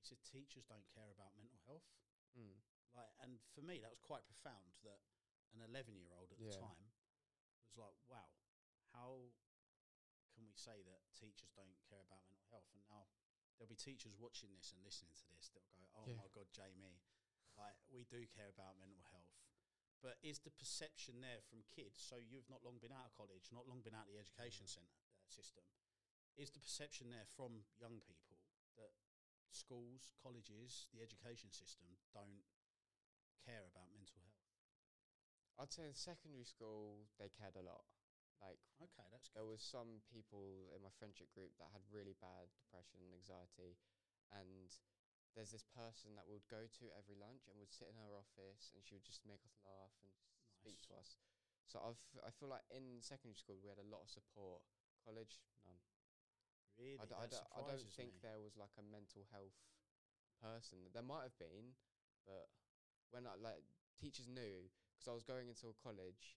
He 0.00 0.04
said, 0.04 0.20
teachers 0.20 0.68
don't 0.68 0.84
care 0.92 1.08
about 1.12 1.32
mental 1.32 1.60
health. 1.64 1.88
Mm. 2.36 2.60
Like, 2.92 3.08
and 3.24 3.40
for 3.56 3.64
me, 3.64 3.80
that 3.80 3.92
was 3.92 4.00
quite 4.04 4.24
profound 4.28 4.76
that 4.84 5.00
an 5.56 5.64
11 5.64 5.96
year 5.96 6.12
old 6.12 6.28
at 6.28 6.38
the 6.40 6.52
time 6.52 6.92
was 7.68 7.76
like, 7.76 7.96
wow, 8.08 8.32
how 8.96 9.30
can 10.32 10.48
we 10.48 10.56
say 10.56 10.80
that 10.88 11.04
teachers 11.14 11.52
don't 11.52 11.76
care 11.84 12.00
about 12.02 12.24
mental 12.24 12.48
health? 12.48 12.68
And 12.72 12.80
now 12.88 13.04
there'll 13.56 13.68
be 13.70 13.76
teachers 13.78 14.16
watching 14.16 14.56
this 14.56 14.72
and 14.72 14.80
listening 14.80 15.12
to 15.20 15.26
this 15.28 15.52
that'll 15.52 15.70
go, 15.76 15.84
oh 15.92 16.08
Yeah. 16.08 16.16
my 16.16 16.28
God, 16.32 16.48
Jamie, 16.50 17.04
like, 17.58 17.76
we 17.92 18.06
do 18.08 18.24
care 18.30 18.48
about 18.48 18.78
mental 18.80 19.04
health. 19.12 19.34
But 19.98 20.16
is 20.22 20.38
the 20.46 20.54
perception 20.54 21.18
there 21.20 21.42
from 21.50 21.66
kids? 21.66 21.98
So 21.98 22.16
you've 22.16 22.46
not 22.48 22.62
long 22.62 22.78
been 22.78 22.94
out 22.94 23.10
of 23.10 23.14
college, 23.18 23.50
not 23.50 23.66
long 23.66 23.82
been 23.82 23.98
out 23.98 24.06
of 24.06 24.14
the 24.14 24.22
education 24.22 24.64
Mm. 24.64 24.70
centre 24.78 25.02
uh, 25.18 25.26
system. 25.26 25.66
Is 26.38 26.54
the 26.54 26.62
perception 26.62 27.10
there 27.10 27.26
from 27.34 27.66
young 27.82 27.98
people 28.06 28.38
that 28.78 28.94
schools, 29.50 30.06
colleges, 30.22 30.86
the 30.94 31.02
education 31.02 31.50
system 31.50 31.98
don't 32.14 32.46
care 33.42 33.66
about 33.66 33.90
mental 33.90 33.97
health? 33.97 33.97
I'd 35.58 35.72
say 35.74 35.84
in 35.84 35.94
secondary 35.94 36.44
school, 36.46 37.10
they 37.18 37.28
cared 37.28 37.56
a 37.58 37.62
lot. 37.66 37.82
Like, 38.38 38.62
Okay, 38.78 39.02
that's 39.10 39.28
there 39.34 39.42
good. 39.42 39.50
was 39.50 39.62
some 39.62 40.00
people 40.06 40.70
in 40.70 40.82
my 40.82 40.94
friendship 40.94 41.30
group 41.34 41.50
that 41.58 41.74
had 41.74 41.82
really 41.90 42.14
bad 42.22 42.54
depression 42.54 43.02
and 43.02 43.10
anxiety. 43.14 43.74
And 44.30 44.70
there's 45.34 45.50
this 45.50 45.66
person 45.66 46.14
that 46.14 46.30
would 46.30 46.46
go 46.46 46.70
to 46.78 46.84
every 46.94 47.18
lunch 47.18 47.50
and 47.50 47.58
would 47.58 47.74
sit 47.74 47.90
in 47.90 47.98
her 47.98 48.14
office 48.14 48.70
and 48.74 48.82
she 48.86 48.94
would 48.94 49.06
just 49.06 49.26
make 49.26 49.42
us 49.42 49.58
laugh 49.66 49.94
and 50.02 50.10
just 50.14 50.30
speak 50.54 50.78
to 50.86 50.94
us. 50.94 51.18
So 51.66 51.82
I've, 51.82 52.00
I 52.22 52.30
feel 52.30 52.48
like 52.48 52.64
in 52.70 53.02
secondary 53.02 53.36
school, 53.36 53.58
we 53.58 53.68
had 53.68 53.82
a 53.82 53.86
lot 53.90 54.06
of 54.06 54.10
support. 54.10 54.62
College, 55.02 55.38
none. 55.66 55.78
Really, 56.78 56.98
I, 57.02 57.04
d- 57.10 57.18
I, 57.18 57.26
that 57.26 57.30
d- 57.30 57.50
I 57.58 57.60
don't 57.66 57.90
think 57.98 58.14
me. 58.14 58.22
there 58.22 58.38
was 58.38 58.54
like 58.54 58.72
a 58.78 58.84
mental 58.86 59.26
health 59.34 59.58
person. 60.38 60.78
There 60.94 61.02
might 61.02 61.26
have 61.26 61.38
been, 61.38 61.74
but 62.26 62.48
when 63.10 63.26
I 63.26 63.34
like 63.34 63.66
teachers 63.98 64.28
knew 64.30 64.70
because 64.98 65.06
I 65.06 65.14
was 65.14 65.22
going 65.22 65.46
into 65.46 65.70
a 65.70 65.76
college, 65.78 66.34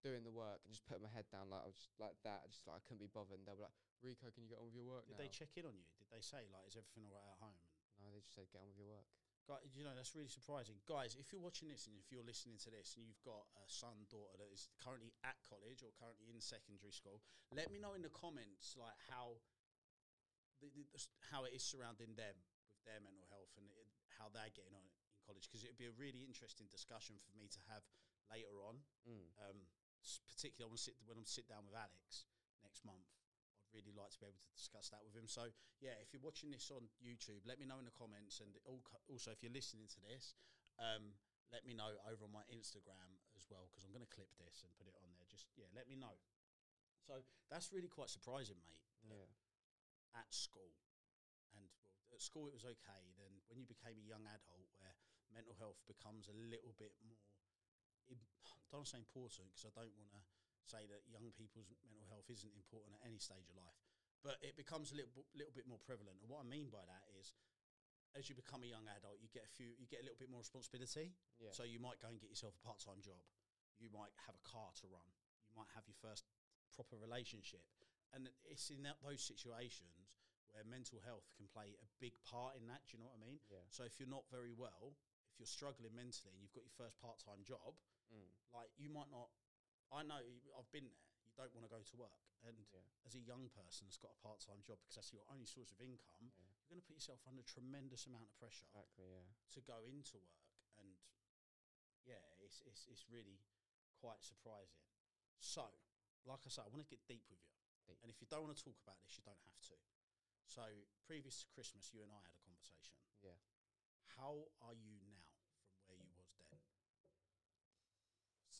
doing 0.00 0.24
the 0.24 0.32
work 0.32 0.64
and 0.64 0.72
just 0.72 0.88
putting 0.88 1.04
my 1.04 1.12
head 1.12 1.28
down 1.28 1.52
like 1.52 1.60
I 1.60 1.68
was 1.68 1.76
just 1.76 1.92
like 2.00 2.16
that, 2.24 2.48
just 2.48 2.64
like 2.64 2.80
I 2.80 2.82
couldn't 2.88 3.04
be 3.04 3.12
bothered. 3.12 3.36
And 3.36 3.44
they 3.44 3.52
were 3.52 3.68
like, 3.68 3.76
"Rico, 4.00 4.32
can 4.32 4.48
you 4.48 4.50
get 4.50 4.64
on 4.64 4.72
with 4.72 4.74
your 4.74 4.88
work 4.88 5.04
Did 5.04 5.20
now?" 5.20 5.28
they 5.28 5.28
check 5.28 5.52
in 5.60 5.68
on 5.68 5.76
you? 5.76 5.84
Did 6.00 6.08
they 6.08 6.24
say 6.24 6.48
like, 6.48 6.64
is 6.64 6.80
everything 6.80 7.04
all 7.12 7.20
right 7.20 7.28
at 7.28 7.38
home? 7.44 7.60
no, 8.00 8.08
they 8.10 8.24
just 8.24 8.34
said, 8.34 8.48
"Get 8.48 8.64
on 8.64 8.72
with 8.72 8.80
your 8.80 8.88
work." 8.88 9.06
Guy, 9.46 9.58
you 9.74 9.82
know 9.82 9.94
that's 9.94 10.14
really 10.14 10.30
surprising, 10.30 10.78
guys. 10.86 11.18
If 11.18 11.34
you're 11.34 11.42
watching 11.42 11.66
this 11.66 11.90
and 11.90 11.98
if 11.98 12.10
you're 12.14 12.26
listening 12.26 12.62
to 12.62 12.70
this 12.70 12.94
and 12.94 13.06
you've 13.06 13.22
got 13.26 13.46
a 13.58 13.66
son, 13.66 14.06
daughter 14.06 14.38
that 14.38 14.50
is 14.54 14.70
currently 14.78 15.14
at 15.26 15.38
college 15.42 15.82
or 15.82 15.90
currently 15.98 16.30
in 16.30 16.38
secondary 16.38 16.94
school, 16.94 17.22
let 17.50 17.70
me 17.70 17.82
know 17.82 17.94
in 17.98 18.06
the 18.06 18.14
comments 18.14 18.78
like 18.78 18.94
how 19.10 19.42
the, 20.62 20.70
the, 20.70 20.86
how 21.34 21.42
it 21.42 21.50
is 21.50 21.62
surrounding 21.62 22.14
them 22.14 22.38
with 22.70 22.86
their 22.86 23.02
mental 23.02 23.26
health 23.34 23.50
and 23.58 23.66
it, 23.74 23.90
how 24.14 24.30
they're 24.30 24.54
getting 24.54 24.78
on 24.78 24.86
in 24.86 24.94
college 25.22 25.46
because 25.48 25.62
it'd 25.62 25.80
be 25.80 25.88
a 25.88 25.94
really 25.94 26.26
interesting 26.26 26.66
discussion 26.68 27.16
for 27.22 27.32
me 27.38 27.46
to 27.50 27.60
have 27.70 27.86
later 28.30 28.58
on. 28.62 28.82
Mm. 29.06 29.26
Um, 29.48 29.58
particularly, 30.26 30.66
I 30.66 30.70
want 30.70 30.82
to 30.82 30.86
sit 30.90 30.96
when 31.06 31.16
I'm 31.18 31.28
sit 31.28 31.46
down 31.46 31.64
with 31.66 31.78
Alex 31.78 32.26
next 32.62 32.82
month. 32.82 33.06
I'd 33.62 33.70
really 33.72 33.94
like 33.94 34.12
to 34.12 34.20
be 34.20 34.28
able 34.28 34.42
to 34.42 34.52
discuss 34.52 34.90
that 34.92 35.00
with 35.06 35.14
him. 35.14 35.30
So, 35.30 35.48
yeah, 35.80 35.96
if 36.02 36.12
you're 36.12 36.24
watching 36.24 36.52
this 36.52 36.68
on 36.68 36.90
YouTube, 37.00 37.46
let 37.48 37.56
me 37.56 37.64
know 37.64 37.78
in 37.78 37.86
the 37.88 37.94
comments, 37.94 38.42
and 38.42 38.52
also 38.66 39.32
if 39.32 39.40
you're 39.40 39.54
listening 39.54 39.88
to 39.96 40.00
this, 40.02 40.34
um, 40.76 41.16
let 41.52 41.68
me 41.68 41.76
know 41.76 41.92
over 42.08 42.24
on 42.24 42.32
my 42.32 42.44
Instagram 42.48 43.20
as 43.36 43.44
well 43.52 43.68
because 43.68 43.84
I'm 43.84 43.92
going 43.92 44.04
to 44.04 44.10
clip 44.10 44.32
this 44.40 44.64
and 44.64 44.72
put 44.80 44.88
it 44.88 44.96
on 45.04 45.12
there. 45.12 45.28
Just 45.28 45.52
yeah, 45.54 45.68
let 45.76 45.84
me 45.84 46.00
know. 46.00 46.16
So 47.04 47.20
that's 47.52 47.68
really 47.70 47.92
quite 47.92 48.08
surprising, 48.08 48.56
mate. 48.64 48.80
Yeah. 49.04 49.28
At 50.16 50.28
school, 50.32 50.72
and 51.56 51.64
well, 52.08 52.16
at 52.16 52.24
school 52.24 52.48
it 52.48 52.56
was 52.56 52.68
okay. 52.68 53.02
Then 53.16 53.32
when 53.48 53.56
you 53.60 53.68
became 53.68 53.96
a 54.00 54.04
young 54.04 54.24
adult, 54.28 54.68
where 54.80 54.91
mental 55.34 55.56
health 55.58 55.80
becomes 55.88 56.28
a 56.28 56.36
little 56.36 56.76
bit 56.78 56.92
more 57.02 57.18
im- 58.08 58.28
don't 58.72 58.88
say 58.88 58.98
important 58.98 59.52
because 59.52 59.68
I 59.68 59.74
don't 59.76 59.92
want 59.96 60.12
to 60.16 60.22
say 60.64 60.86
that 60.88 61.04
young 61.10 61.34
people's 61.34 61.68
mental 61.84 62.06
health 62.08 62.28
isn't 62.30 62.54
important 62.54 62.96
at 62.96 63.02
any 63.04 63.18
stage 63.18 63.50
of 63.50 63.56
life, 63.58 63.76
but 64.22 64.38
it 64.40 64.54
becomes 64.54 64.94
a 64.94 64.96
little 64.96 65.12
little 65.34 65.52
bit 65.52 65.68
more 65.68 65.80
prevalent. 65.82 66.22
And 66.22 66.28
what 66.30 66.40
I 66.40 66.46
mean 66.48 66.70
by 66.70 66.82
that 66.86 67.04
is, 67.18 67.34
as 68.14 68.28
you 68.30 68.34
become 68.38 68.62
a 68.62 68.70
young 68.70 68.86
adult, 68.88 69.18
you 69.20 69.28
get 69.32 69.44
a 69.44 69.52
few, 69.52 69.74
you 69.76 69.88
get 69.90 70.00
a 70.00 70.06
little 70.06 70.20
bit 70.20 70.30
more 70.30 70.40
responsibility. 70.40 71.12
Yeah. 71.40 71.52
So 71.52 71.66
you 71.66 71.82
might 71.82 72.00
go 72.00 72.08
and 72.08 72.20
get 72.20 72.30
yourself 72.30 72.56
a 72.56 72.62
part 72.62 72.80
time 72.80 73.02
job. 73.02 73.20
You 73.80 73.90
might 73.90 74.14
have 74.28 74.38
a 74.38 74.44
car 74.46 74.70
to 74.80 74.86
run. 74.88 75.08
You 75.50 75.54
might 75.58 75.70
have 75.74 75.84
your 75.90 75.98
first 75.98 76.24
proper 76.72 76.96
relationship, 76.96 77.66
and 78.14 78.30
it's 78.48 78.72
in 78.72 78.86
that, 78.88 78.96
those 79.04 79.20
situations 79.20 80.08
where 80.52 80.64
mental 80.68 81.00
health 81.00 81.24
can 81.32 81.48
play 81.48 81.76
a 81.80 81.88
big 81.96 82.12
part 82.28 82.56
in 82.60 82.68
that. 82.68 82.84
Do 82.84 82.96
you 82.96 82.98
know 83.00 83.08
what 83.08 83.16
I 83.20 83.24
mean? 83.24 83.40
Yeah. 83.48 83.64
So 83.72 83.84
if 83.84 83.96
you're 83.96 84.08
not 84.08 84.28
very 84.28 84.52
well, 84.52 84.96
if 85.32 85.40
you're 85.40 85.48
struggling 85.48 85.96
mentally, 85.96 86.36
and 86.36 86.44
you've 86.44 86.52
got 86.52 86.62
your 86.68 86.76
first 86.76 87.00
part-time 87.00 87.42
job, 87.42 87.74
Mm. 88.12 88.28
like 88.52 88.68
you 88.76 88.92
might 88.92 89.08
not. 89.10 89.32
I 89.90 90.02
know 90.04 90.20
I've 90.56 90.70
been 90.70 90.84
there. 90.88 91.08
You 91.24 91.32
don't 91.36 91.52
want 91.56 91.64
to 91.64 91.72
go 91.72 91.80
to 91.82 91.96
work, 91.96 92.20
and 92.44 92.60
Yeah. 92.72 92.84
as 93.08 93.14
a 93.16 93.20
young 93.24 93.48
person 93.50 93.86
that's 93.88 93.96
got 93.96 94.12
a 94.12 94.20
part-time 94.20 94.60
job 94.62 94.78
because 94.84 94.96
that's 94.96 95.12
your 95.12 95.24
only 95.32 95.46
source 95.46 95.72
of 95.72 95.80
income, 95.80 96.28
Yeah. 96.36 96.44
you're 96.60 96.68
going 96.68 96.80
to 96.80 96.86
put 96.86 96.96
yourself 96.96 97.24
under 97.26 97.42
tremendous 97.42 98.04
amount 98.06 98.24
of 98.28 98.36
pressure 98.36 98.66
Exactly. 98.68 99.08
Yeah. 99.08 99.24
to 99.56 99.60
go 99.62 99.80
into 99.84 100.18
work, 100.18 100.52
and 100.76 100.96
yeah, 102.04 102.20
it's 102.44 102.60
it's 102.68 102.86
it's 102.88 103.08
really 103.08 103.40
quite 103.96 104.22
surprising. 104.22 104.84
So, 105.38 105.64
like 106.26 106.44
I 106.46 106.50
said, 106.50 106.64
I 106.66 106.68
want 106.68 106.82
to 106.84 106.88
get 106.90 107.06
deep 107.06 107.24
with 107.30 107.40
you, 107.40 107.56
Deep. 107.86 107.98
and 108.02 108.10
if 108.10 108.20
you 108.20 108.26
don't 108.28 108.44
want 108.44 108.56
to 108.56 108.62
talk 108.64 108.76
about 108.82 109.00
this, 109.02 109.16
you 109.16 109.24
don't 109.24 109.40
have 109.40 109.60
to. 109.72 109.76
So, 110.44 110.64
previous 111.06 111.40
to 111.40 111.46
Christmas, 111.48 111.92
you 111.94 112.02
and 112.02 112.12
I 112.12 112.20
had 112.20 112.34
a 112.34 112.44
conversation. 112.44 112.94
Yeah. 113.22 113.38
How 114.18 114.50
are 114.60 114.74
you 114.74 115.00
now 115.00 115.24
from 115.86 115.86
where 115.88 115.96
you 115.96 116.12
was 116.12 116.28
then? 116.50 116.60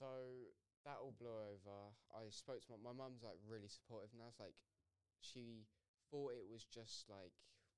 So 0.02 0.50
that 0.82 0.98
all 0.98 1.14
blew 1.14 1.30
over. 1.30 1.94
I 2.10 2.26
spoke 2.34 2.58
to 2.66 2.74
my 2.74 2.90
my 2.90 2.90
mum's 2.90 3.22
like 3.22 3.38
really 3.46 3.70
supportive 3.70 4.10
now. 4.18 4.26
It's 4.34 4.42
like 4.42 4.58
she 5.22 5.70
thought 6.10 6.34
it 6.34 6.50
was 6.50 6.66
just 6.66 7.06
like 7.06 7.30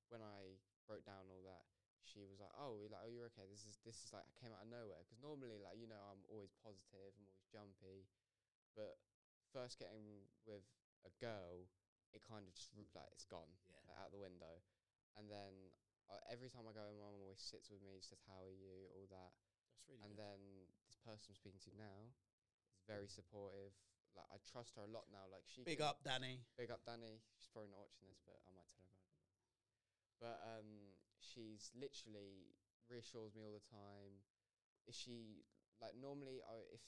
when 0.08 0.24
I 0.24 0.56
wrote 0.88 1.04
down 1.04 1.28
all 1.28 1.44
that. 1.44 1.68
She 2.08 2.24
was 2.24 2.40
like, 2.40 2.52
"Oh, 2.56 2.80
you're 2.80 2.88
like, 2.88 3.04
oh, 3.04 3.12
you're 3.12 3.28
okay. 3.32 3.44
This 3.48 3.68
is 3.68 3.76
this 3.84 4.00
is 4.00 4.16
like 4.16 4.24
I 4.24 4.32
came 4.40 4.56
out 4.56 4.64
of 4.64 4.72
nowhere 4.72 5.04
because 5.04 5.20
normally 5.20 5.60
like 5.60 5.76
you 5.76 5.84
know 5.84 6.00
I'm 6.00 6.24
always 6.32 6.56
positive, 6.64 7.12
I'm 7.12 7.28
always 7.28 7.44
jumpy, 7.52 8.08
but 8.72 8.96
first 9.52 9.76
getting 9.76 10.24
with 10.48 10.64
a 11.04 11.12
girl, 11.20 11.68
it 12.16 12.24
kind 12.24 12.48
of 12.48 12.56
just 12.56 12.72
like 12.96 13.12
it's 13.12 13.28
gone 13.28 13.52
Yeah. 13.68 13.84
like, 13.84 14.00
out 14.00 14.12
the 14.16 14.20
window, 14.20 14.64
and 15.20 15.28
then 15.28 15.72
uh, 16.08 16.20
every 16.32 16.48
time 16.48 16.64
I 16.68 16.72
go, 16.72 16.88
my 16.88 17.04
mum 17.04 17.20
always 17.20 17.40
sits 17.44 17.68
with 17.68 17.84
me, 17.84 18.00
says, 18.00 18.20
"How 18.24 18.40
are 18.48 18.52
you?" 18.56 18.88
All 18.96 19.08
that, 19.12 19.32
That's 19.76 19.84
really 19.88 20.00
and 20.04 20.12
good. 20.16 20.24
then 20.24 20.40
person 21.04 21.30
I'm 21.30 21.38
speaking 21.38 21.60
to 21.68 21.72
now 21.76 22.16
is 22.80 22.84
very 22.88 23.06
supportive. 23.06 23.76
Like 24.16 24.30
I 24.32 24.38
trust 24.42 24.74
her 24.78 24.84
a 24.86 24.90
lot 24.90 25.10
now. 25.12 25.28
Like 25.28 25.44
she 25.46 25.62
Big 25.62 25.84
up, 25.84 26.00
Danny. 26.02 26.42
big 26.56 26.70
up 26.72 26.82
Danny. 26.86 27.20
She's 27.38 27.50
probably 27.52 27.70
not 27.70 27.84
watching 27.84 28.08
this, 28.08 28.22
but 28.24 28.40
I 28.46 28.50
might 28.54 28.70
tell 28.72 28.86
her 28.86 28.94
about 28.94 29.14
it. 29.14 29.28
But 30.22 30.38
um, 30.42 30.70
she's 31.18 31.74
literally 31.74 32.54
reassures 32.86 33.34
me 33.34 33.42
all 33.42 33.54
the 33.54 33.68
time. 33.68 34.22
Is 34.86 34.94
she 34.94 35.44
like 35.82 35.98
normally? 35.98 36.40
I 36.46 36.62
if 36.70 36.82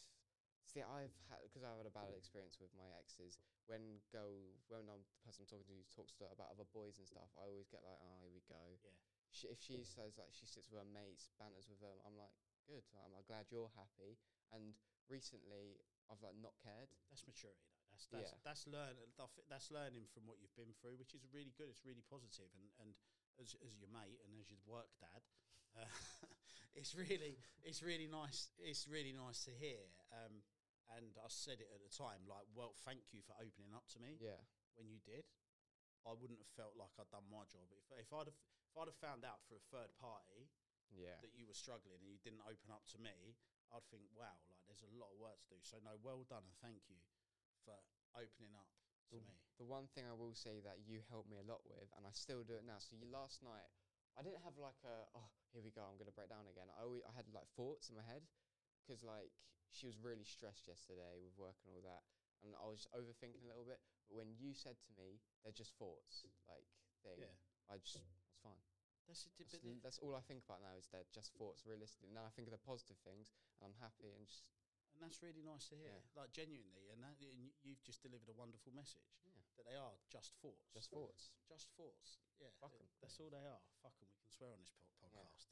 see 0.66 0.82
I've 0.82 1.14
had 1.30 1.40
because 1.46 1.62
I've 1.62 1.78
had 1.78 1.88
a 1.88 1.94
bad 1.94 2.12
experience 2.12 2.58
with 2.60 2.74
my 2.74 2.86
exes. 2.98 3.38
When 3.70 4.02
go 4.10 4.26
when 4.68 4.86
I'm 4.90 5.02
the 5.02 5.22
person 5.24 5.46
I'm 5.46 5.50
talking 5.50 5.66
to 5.66 5.78
talks 5.90 6.12
to 6.20 6.28
about 6.30 6.52
other 6.52 6.66
boys 6.70 7.00
and 7.00 7.06
stuff, 7.06 7.30
I 7.38 7.48
always 7.48 7.70
get 7.70 7.82
like, 7.86 7.98
oh, 7.98 8.16
here 8.20 8.30
we 8.34 8.42
go. 8.46 8.60
Yeah. 8.82 8.94
She, 9.34 9.50
if 9.50 9.58
she 9.58 9.82
says 9.82 10.14
like 10.20 10.30
she 10.30 10.46
sits 10.46 10.70
with 10.70 10.78
her 10.78 10.86
mates, 10.86 11.32
banters 11.40 11.66
with 11.66 11.82
them, 11.82 11.98
I'm 12.06 12.14
like, 12.14 12.30
good. 12.66 12.82
I'm 12.98 13.14
like, 13.14 13.26
glad 13.30 13.46
you're 13.48 13.70
happy. 13.78 14.18
And 14.52 14.74
recently, 15.08 15.78
I've 16.10 16.22
like 16.22 16.38
not 16.38 16.54
cared. 16.62 16.90
That's 17.10 17.22
maturity, 17.26 17.66
though. 17.70 17.86
That's 17.90 18.06
that's 18.10 18.32
Yeah. 18.34 18.42
that's 18.46 18.62
learn. 18.66 18.94
That's 19.50 19.70
learning 19.70 20.06
from 20.10 20.26
what 20.26 20.38
you've 20.42 20.54
been 20.54 20.74
through, 20.78 20.98
which 20.98 21.14
is 21.14 21.26
really 21.30 21.54
good. 21.54 21.70
It's 21.70 21.86
really 21.86 22.02
positive, 22.06 22.50
and 22.54 22.66
and 22.82 22.90
as 23.38 23.54
as 23.62 23.74
your 23.78 23.90
mate 23.90 24.18
and 24.26 24.34
as 24.38 24.50
your 24.50 24.62
work 24.66 24.90
dad, 24.98 25.22
uh, 25.78 25.86
it's 26.78 26.94
really 26.94 27.38
it's 27.62 27.82
really 27.82 28.06
nice. 28.06 28.50
It's 28.58 28.86
really 28.86 29.14
nice 29.14 29.42
to 29.46 29.52
hear. 29.54 29.82
Um, 30.14 30.42
and 30.94 31.18
I 31.18 31.26
said 31.26 31.58
it 31.58 31.66
at 31.74 31.82
the 31.82 31.90
time, 31.90 32.22
like, 32.30 32.46
well, 32.54 32.70
thank 32.86 33.10
you 33.10 33.18
for 33.18 33.34
opening 33.42 33.74
up 33.74 33.90
to 33.90 33.98
me 33.98 34.22
Yeah, 34.22 34.38
when 34.78 34.86
you 34.86 35.02
did. 35.02 35.26
I 36.06 36.14
wouldn't 36.14 36.38
have 36.38 36.54
felt 36.54 36.78
like 36.78 36.94
I'd 37.02 37.10
done 37.10 37.26
my 37.26 37.42
job 37.50 37.66
if 37.74 37.90
if 37.98 38.06
I'd 38.14 38.30
have 38.30 38.38
if 38.70 38.74
I'd 38.78 38.86
have 38.86 39.02
found 39.02 39.26
out 39.26 39.42
through 39.42 39.58
a 39.58 39.66
third 39.74 39.90
party 39.98 40.46
yeah, 40.94 41.18
that 41.22 41.32
you 41.34 41.46
were 41.46 41.56
struggling 41.56 41.98
and 42.02 42.10
you 42.10 42.18
didn't 42.22 42.42
open 42.46 42.68
up 42.70 42.86
to 42.94 42.98
me, 43.02 43.34
I'd 43.74 43.86
think, 43.90 44.06
wow, 44.14 44.36
like 44.52 44.62
there's 44.70 44.84
a 44.86 44.92
lot 44.94 45.10
of 45.10 45.18
work 45.18 45.38
to 45.46 45.48
do. 45.56 45.58
So 45.62 45.78
no, 45.82 45.98
well 46.02 46.22
done 46.28 46.46
and 46.46 46.56
thank 46.62 46.86
you 46.86 47.00
for 47.66 47.74
opening 48.14 48.54
up 48.54 48.70
to 49.10 49.18
The- 49.18 49.26
me. 49.26 49.36
The 49.58 49.64
one 49.64 49.88
thing 49.96 50.04
I 50.04 50.12
will 50.12 50.36
say 50.36 50.60
that 50.60 50.84
you 50.84 51.00
helped 51.08 51.32
me 51.32 51.40
a 51.40 51.46
lot 51.46 51.64
with, 51.64 51.88
and 51.96 52.04
I 52.04 52.12
still 52.12 52.44
do 52.44 52.54
it 52.60 52.64
now. 52.68 52.76
So 52.78 52.92
you 52.94 53.08
last 53.08 53.40
night, 53.42 53.64
I 54.16 54.20
didn't 54.22 54.44
have 54.44 54.56
like 54.60 54.76
a 54.84 55.08
oh 55.16 55.28
here 55.52 55.64
we 55.64 55.72
go, 55.72 55.80
I'm 55.88 55.96
gonna 55.96 56.12
break 56.12 56.28
down 56.28 56.44
again. 56.48 56.68
I 56.76 56.84
always, 56.84 57.00
I 57.08 57.12
had 57.16 57.24
like 57.32 57.48
thoughts 57.56 57.88
in 57.88 57.96
my 57.96 58.04
head 58.04 58.20
because 58.84 59.00
like 59.02 59.32
she 59.72 59.88
was 59.88 59.96
really 59.96 60.24
stressed 60.28 60.68
yesterday 60.68 61.16
with 61.24 61.32
work 61.40 61.56
and 61.64 61.72
all 61.72 61.80
that, 61.88 62.04
and 62.44 62.52
I 62.60 62.68
was 62.68 62.84
overthinking 62.92 63.44
a 63.44 63.48
little 63.48 63.64
bit. 63.64 63.80
But 64.08 64.16
when 64.20 64.36
you 64.36 64.52
said 64.52 64.76
to 64.76 64.90
me, 65.00 65.20
they're 65.42 65.56
just 65.56 65.72
thoughts, 65.80 66.24
like 66.46 66.68
thing, 67.02 67.18
Yeah. 67.24 67.32
I 67.72 67.78
just. 67.80 68.04
That's. 69.06 69.26
That's, 69.38 69.54
that's 69.82 69.98
all 70.02 70.14
I 70.18 70.22
think 70.26 70.42
about 70.44 70.60
now 70.62 70.74
is 70.78 70.90
they're 70.90 71.06
just 71.14 71.32
thoughts. 71.38 71.62
Realistically, 71.66 72.10
now 72.10 72.26
I 72.26 72.32
think 72.34 72.50
of 72.50 72.54
the 72.54 72.62
positive 72.62 72.98
things, 73.06 73.30
and 73.58 73.70
I'm 73.70 73.78
happy 73.78 74.10
and 74.14 74.26
just 74.26 74.44
and 74.96 75.04
that's 75.04 75.20
really 75.20 75.44
nice 75.44 75.68
to 75.70 75.76
hear. 75.76 75.92
Yeah. 75.92 76.18
Like 76.24 76.32
genuinely, 76.32 76.88
and 76.90 77.04
that 77.04 77.16
and 77.20 77.52
you've 77.62 77.84
just 77.84 78.00
delivered 78.02 78.28
a 78.32 78.36
wonderful 78.36 78.72
message 78.72 79.06
yeah, 79.22 79.36
that 79.60 79.64
they 79.68 79.76
are 79.76 79.92
just 80.08 80.32
thoughts. 80.40 80.72
just 80.72 80.88
thoughts. 80.90 81.30
just 81.46 81.68
thoughts. 81.76 82.18
Yeah, 82.40 82.48
Fuck 82.60 82.72
that's 83.00 83.16
all 83.20 83.28
they 83.32 83.44
are. 83.44 83.60
Fuck 83.84 83.96
'em. 84.00 84.08
We 84.08 84.16
can 84.24 84.32
swear 84.32 84.52
on 84.52 84.60
this 84.60 84.72
po- 84.76 84.88
Yeah. 85.06 85.20
podcast. 85.22 85.46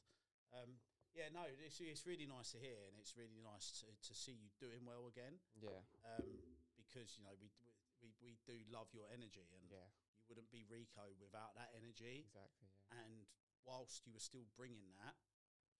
Um, 0.53 0.77
yeah, 1.15 1.29
no, 1.31 1.47
it's, 1.47 1.79
it's 1.79 2.03
really 2.05 2.27
nice 2.27 2.51
to 2.51 2.59
hear, 2.59 2.75
and 2.89 2.99
it's 2.99 3.15
really 3.15 3.39
nice 3.39 3.71
to, 3.81 3.87
to 3.87 4.11
see 4.13 4.35
you 4.35 4.49
doing 4.59 4.83
well 4.83 5.07
again. 5.07 5.39
Yeah, 5.55 5.79
Um, 6.03 6.59
because 6.75 7.15
you 7.17 7.23
know 7.23 7.33
we, 7.39 7.47
we 7.63 7.71
we 8.03 8.09
we 8.21 8.31
do 8.45 8.57
love 8.67 8.91
your 8.91 9.07
energy, 9.13 9.47
and 9.55 9.65
yeah, 9.71 9.87
you 10.19 10.25
wouldn't 10.27 10.51
be 10.51 10.65
Rico 10.67 11.05
without 11.21 11.55
that 11.55 11.71
energy. 11.77 12.25
exactly. 12.27 12.67
Yeah. 12.91 12.99
And 13.05 13.25
whilst 13.65 14.05
you 14.05 14.13
were 14.13 14.23
still 14.23 14.45
bringing 14.55 14.93
that 15.01 15.17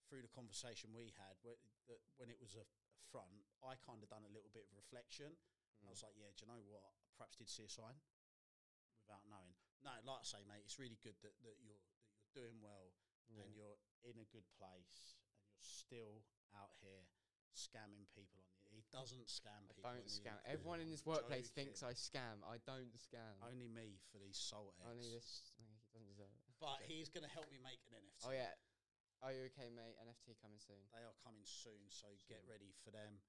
through 0.10 0.22
the 0.26 0.34
conversation 0.34 0.90
we 0.94 1.14
had, 1.18 1.38
when 2.18 2.30
it 2.30 2.38
was 2.42 2.58
a, 2.58 2.66
front, 3.14 3.46
I 3.62 3.78
kind 3.86 4.02
of 4.02 4.10
done 4.10 4.26
a 4.26 4.34
little 4.34 4.50
bit 4.52 4.66
of 4.68 4.74
reflection. 4.76 5.30
I 5.80 5.88
Mm. 5.88 5.94
was 5.94 6.02
like, 6.02 6.18
yeah, 6.18 6.34
do 6.36 6.44
you 6.44 6.50
know 6.52 6.62
what? 6.68 6.82
I 6.84 6.92
perhaps 7.16 7.38
did 7.38 7.48
see 7.48 7.64
a 7.64 7.70
sign 7.70 7.96
without 9.06 9.22
knowing. 9.30 9.54
No, 9.86 9.94
like 10.04 10.26
I 10.26 10.28
say, 10.28 10.42
mate, 10.50 10.66
it's 10.66 10.82
really 10.82 10.98
good 11.06 11.16
that, 11.22 11.38
that 11.46 11.62
you're 11.62 11.78
that 11.78 12.02
you're 12.34 12.34
doing 12.34 12.58
well 12.66 12.90
yeah. 13.30 13.46
and 13.46 13.54
you're 13.54 13.78
in 14.04 14.18
a 14.18 14.26
good 14.34 14.44
place 14.58 15.16
and 15.46 15.54
you're 15.54 15.62
still 15.64 16.26
out 16.58 16.74
here 16.82 17.06
scamming 17.54 18.10
people 18.18 18.42
on 18.42 18.52
you. 18.74 18.82
He 18.82 18.84
doesn't 18.92 19.30
scam 19.30 19.64
I 19.70 19.72
people. 19.72 19.86
on 19.88 19.96
don't 20.02 20.10
scam. 20.10 20.36
Everyone 20.50 20.82
in 20.82 20.90
this 20.90 21.06
workplace 21.06 21.48
joking. 21.54 21.72
thinks 21.72 21.86
I 21.86 21.94
scam. 21.94 22.42
I 22.44 22.58
don't 22.66 22.92
scam. 22.98 23.38
only 23.46 23.70
me 23.70 24.02
for 24.12 24.18
these 24.18 24.36
salt 24.36 24.74
eggs. 24.82 24.90
Only 24.92 25.08
this. 25.14 25.54
He 25.56 25.64
doesn't 25.94 26.10
deserve 26.10 26.34
it. 26.34 26.45
But 26.60 26.84
he's 26.88 27.12
going 27.12 27.28
to 27.28 27.34
help 27.34 27.52
me 27.52 27.60
make 27.60 27.84
an 27.92 28.00
NFT. 28.00 28.24
Oh 28.26 28.34
yeah. 28.34 28.56
Are 29.24 29.32
you 29.32 29.48
okay, 29.54 29.72
mate? 29.72 29.96
NFT 29.98 30.38
coming 30.38 30.60
soon. 30.60 30.80
They 30.92 31.02
are 31.02 31.16
coming 31.24 31.44
soon, 31.48 31.88
so 31.90 32.12
get 32.28 32.44
ready 32.46 32.76
for 32.84 32.92
them. 32.92 33.24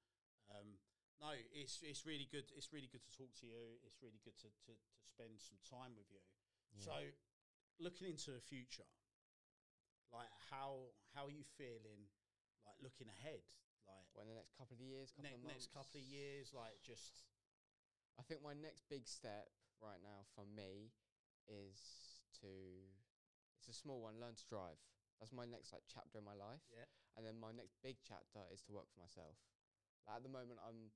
Um, 0.51 0.77
no, 1.23 1.33
it's 1.55 1.81
it's 1.81 2.05
really 2.05 2.29
good. 2.29 2.53
It's 2.53 2.75
really 2.75 2.91
good 2.91 3.01
to 3.07 3.13
talk 3.17 3.33
to 3.41 3.47
you. 3.49 3.81
It's 3.87 4.03
really 4.05 4.21
good 4.21 4.37
to, 4.45 4.53
to, 4.69 4.73
to 4.77 5.03
spend 5.09 5.41
some 5.41 5.57
time 5.65 5.97
with 5.97 6.11
you. 6.13 6.21
So, 6.77 6.93
looking 7.81 8.13
into 8.13 8.37
the 8.37 8.43
future, 8.45 8.85
like 10.13 10.29
how 10.53 10.93
how 11.17 11.25
are 11.25 11.33
you 11.33 11.47
feeling? 11.57 12.13
Like 12.69 12.77
looking 12.85 13.09
ahead, 13.09 13.49
like 13.89 14.05
well, 14.13 14.27
in 14.27 14.29
the 14.29 14.37
next 14.37 14.53
couple 14.59 14.77
of 14.77 14.83
years, 14.85 15.15
couple 15.17 15.33
ne- 15.33 15.41
of 15.41 15.49
next 15.49 15.73
couple 15.73 15.97
of 15.97 16.05
years, 16.05 16.53
like 16.53 16.77
just 16.85 17.25
I 18.21 18.23
think 18.29 18.45
my 18.45 18.53
next 18.53 18.85
big 18.93 19.09
step 19.09 19.49
right 19.81 20.03
now 20.05 20.29
for 20.37 20.45
me 20.45 20.93
is 21.49 21.81
to. 22.45 22.53
Small 23.87 24.03
one. 24.03 24.19
Learn 24.19 24.35
to 24.35 24.47
drive. 24.51 24.83
That's 25.23 25.31
my 25.31 25.47
next 25.47 25.71
like 25.71 25.87
chapter 25.87 26.19
in 26.19 26.27
my 26.27 26.35
life. 26.35 26.67
yeah, 26.75 26.91
And 27.15 27.23
then 27.23 27.39
my 27.39 27.55
next 27.55 27.79
big 27.87 28.03
chapter 28.03 28.43
is 28.51 28.67
to 28.67 28.75
work 28.75 28.91
for 28.91 28.99
myself. 28.99 29.39
Like 30.03 30.19
at 30.19 30.27
the 30.27 30.33
moment, 30.35 30.59
I'm 30.59 30.91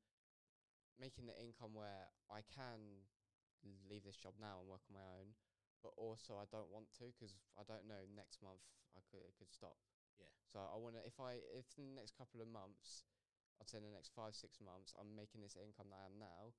making 0.99 1.31
the 1.31 1.39
income 1.39 1.71
where 1.71 2.11
I 2.27 2.43
can 2.51 3.07
leave 3.87 4.03
this 4.03 4.19
job 4.19 4.35
now 4.43 4.59
and 4.59 4.67
work 4.67 4.83
on 4.91 4.99
my 4.99 5.07
own, 5.23 5.39
but 5.87 5.95
also 5.95 6.35
I 6.37 6.51
don't 6.51 6.69
want 6.75 6.91
to 6.99 7.15
because 7.15 7.39
I 7.55 7.63
don't 7.63 7.87
know 7.87 8.03
next 8.11 8.43
month 8.43 8.61
I 8.99 9.07
could 9.07 9.23
it 9.23 9.39
could 9.39 9.55
stop. 9.55 9.79
Yeah. 10.19 10.29
So 10.51 10.59
I 10.59 10.75
want 10.77 10.99
to 10.99 11.03
if 11.07 11.23
I 11.23 11.39
if 11.55 11.71
in 11.79 11.95
the 11.95 11.99
next 12.03 12.19
couple 12.19 12.43
of 12.43 12.51
months, 12.51 13.07
I'd 13.63 13.71
say 13.71 13.79
in 13.79 13.87
the 13.87 13.95
next 13.95 14.11
five 14.19 14.35
six 14.35 14.59
months, 14.59 14.99
I'm 14.99 15.15
making 15.15 15.47
this 15.47 15.55
income 15.55 15.95
that 15.95 16.03
I 16.03 16.11
am 16.11 16.19
now, 16.19 16.53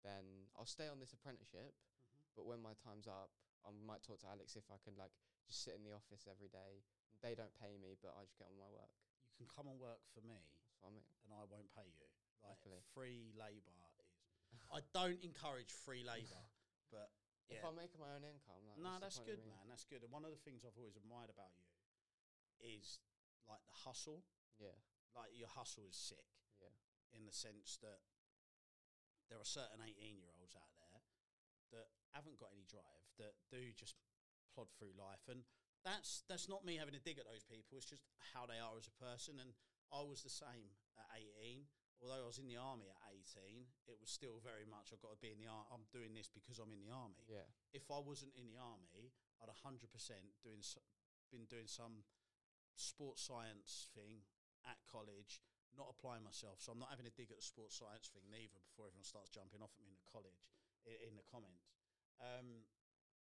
then 0.00 0.48
I'll 0.56 0.66
stay 0.66 0.88
on 0.88 0.98
this 0.98 1.12
apprenticeship. 1.12 1.76
Mm-hmm. 1.76 2.34
But 2.34 2.48
when 2.48 2.64
my 2.64 2.72
time's 2.80 3.06
up, 3.06 3.30
I 3.62 3.70
might 3.70 4.02
talk 4.02 4.24
to 4.24 4.32
Alex 4.32 4.58
if 4.58 4.66
I 4.72 4.80
can 4.82 4.96
like 4.98 5.14
just 5.46 5.62
sit 5.64 5.76
in 5.76 5.84
the 5.84 5.92
office 5.94 6.24
every 6.28 6.48
day. 6.48 6.82
They 7.22 7.32
don't 7.36 7.52
pay 7.56 7.76
me, 7.80 7.96
but 8.00 8.12
I 8.16 8.24
just 8.28 8.36
get 8.36 8.48
on 8.48 8.56
with 8.56 8.64
my 8.68 8.72
work. 8.72 8.92
you 9.24 9.44
can 9.44 9.48
come 9.48 9.68
and 9.70 9.76
work 9.80 10.00
for 10.12 10.20
me, 10.24 10.40
I 10.84 10.92
mean. 10.92 11.04
and 11.24 11.30
I 11.32 11.44
won't 11.48 11.68
pay 11.72 11.88
you. 11.88 12.08
Like 12.44 12.60
Happily. 12.60 12.84
free 12.92 13.32
labour 13.32 13.72
is. 13.72 14.12
I 14.68 14.80
don't 14.92 15.16
encourage 15.24 15.72
free 15.72 16.04
labour, 16.04 16.44
but 16.94 17.08
If. 17.48 17.64
I'm 17.64 17.76
making 17.76 18.00
my 18.00 18.12
own 18.12 18.24
income, 18.24 18.60
like, 18.68 18.80
No, 18.80 19.00
that's 19.00 19.20
good, 19.24 19.40
man. 19.48 19.64
That's 19.68 19.84
good. 19.88 20.04
And 20.04 20.12
one 20.12 20.24
of 20.28 20.32
the 20.32 20.40
things 20.44 20.64
I've 20.64 20.76
always 20.76 20.96
admired 21.00 21.32
about 21.32 21.52
you 21.56 21.68
is 22.60 23.00
like 23.48 23.60
the 23.64 23.76
hustle. 23.88 24.24
Yeah, 24.60 24.76
Like 25.16 25.32
your 25.34 25.48
hustle 25.50 25.82
is 25.88 25.96
sick 25.98 26.24
yeah, 26.62 26.70
in 27.16 27.26
the 27.26 27.34
sense 27.34 27.76
that 27.82 27.98
there 29.28 29.40
are 29.40 29.48
certain 29.48 29.82
18 29.82 30.20
year 30.20 30.30
olds 30.38 30.54
out 30.54 30.70
there 30.78 31.00
that 31.74 31.88
haven't 32.14 32.38
got 32.38 32.54
any 32.54 32.62
drive 32.68 33.08
that 33.18 33.34
do 33.50 33.72
just 33.74 33.98
plod 34.54 34.70
through 34.78 34.94
life, 34.94 35.26
and 35.26 35.42
that's 35.82 36.22
that's 36.30 36.48
not 36.48 36.64
me 36.64 36.78
having 36.78 36.94
a 36.94 37.02
dig 37.02 37.18
at 37.18 37.26
those 37.28 37.44
people. 37.44 37.76
It's 37.76 37.90
just 37.90 38.06
how 38.32 38.46
they 38.46 38.62
are 38.62 38.78
as 38.78 38.86
a 38.88 38.96
person, 39.02 39.42
and 39.42 39.52
I 39.92 40.00
was 40.06 40.22
the 40.22 40.32
same 40.32 40.72
at 40.96 41.10
eighteen. 41.18 41.66
Although 42.02 42.26
I 42.26 42.30
was 42.30 42.42
in 42.42 42.50
the 42.50 42.58
army 42.60 42.90
at 42.90 43.00
eighteen, 43.10 43.70
it 43.88 43.96
was 43.96 44.10
still 44.12 44.36
very 44.42 44.66
much 44.68 44.92
I've 44.92 45.00
got 45.00 45.14
to 45.16 45.22
be 45.22 45.32
in 45.32 45.40
the 45.40 45.48
army. 45.48 45.68
I'm 45.72 45.86
doing 45.94 46.12
this 46.12 46.28
because 46.28 46.58
I'm 46.62 46.72
in 46.74 46.82
the 46.82 46.92
army. 46.92 47.24
Yeah. 47.26 47.46
If 47.72 47.88
I 47.88 47.98
wasn't 48.02 48.34
in 48.36 48.44
the 48.50 48.58
army, 48.60 49.14
I'd 49.40 49.50
hundred 49.62 49.88
percent 49.94 50.24
doing 50.44 50.60
s- 50.60 50.80
been 51.32 51.48
doing 51.48 51.66
some 51.70 52.04
sports 52.76 53.22
science 53.24 53.88
thing 53.94 54.26
at 54.66 54.76
college, 54.90 55.40
not 55.78 55.88
applying 55.88 56.26
myself. 56.26 56.60
So 56.60 56.74
I'm 56.74 56.82
not 56.82 56.90
having 56.92 57.06
a 57.08 57.14
dig 57.14 57.30
at 57.30 57.38
the 57.40 57.46
sports 57.46 57.78
science 57.78 58.10
thing 58.12 58.26
neither. 58.28 58.58
Before 58.68 58.90
everyone 58.90 59.06
starts 59.06 59.30
jumping 59.32 59.62
off 59.64 59.72
at 59.78 59.84
me 59.86 59.94
in 59.94 60.00
the 60.00 60.10
college 60.10 60.44
in, 60.84 60.96
in 61.08 61.14
the 61.16 61.24
comments, 61.30 61.72
um, 62.20 62.66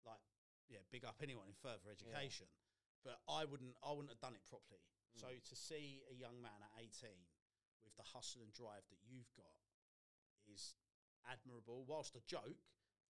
like 0.06 0.22
yeah, 0.70 0.84
big 0.92 1.06
up 1.06 1.20
anyone 1.24 1.48
in 1.48 1.56
further 1.56 1.90
education. 1.92 2.48
But 3.04 3.20
I 3.30 3.46
wouldn't 3.46 3.76
I 3.84 3.92
wouldn't 3.92 4.10
have 4.12 4.20
done 4.20 4.36
it 4.36 4.44
properly. 4.50 4.84
So 5.16 5.28
Mm. 5.28 5.42
to 5.50 5.56
see 5.56 6.04
a 6.12 6.14
young 6.14 6.42
man 6.42 6.60
at 6.62 6.72
18 6.78 7.10
with 7.84 7.96
the 7.96 8.04
hustle 8.04 8.44
and 8.44 8.52
drive 8.54 8.84
that 8.90 9.00
you've 9.08 9.32
got 9.34 9.58
is 10.46 10.76
admirable. 11.26 11.86
Whilst 11.86 12.16
a 12.16 12.22
joke, 12.22 12.62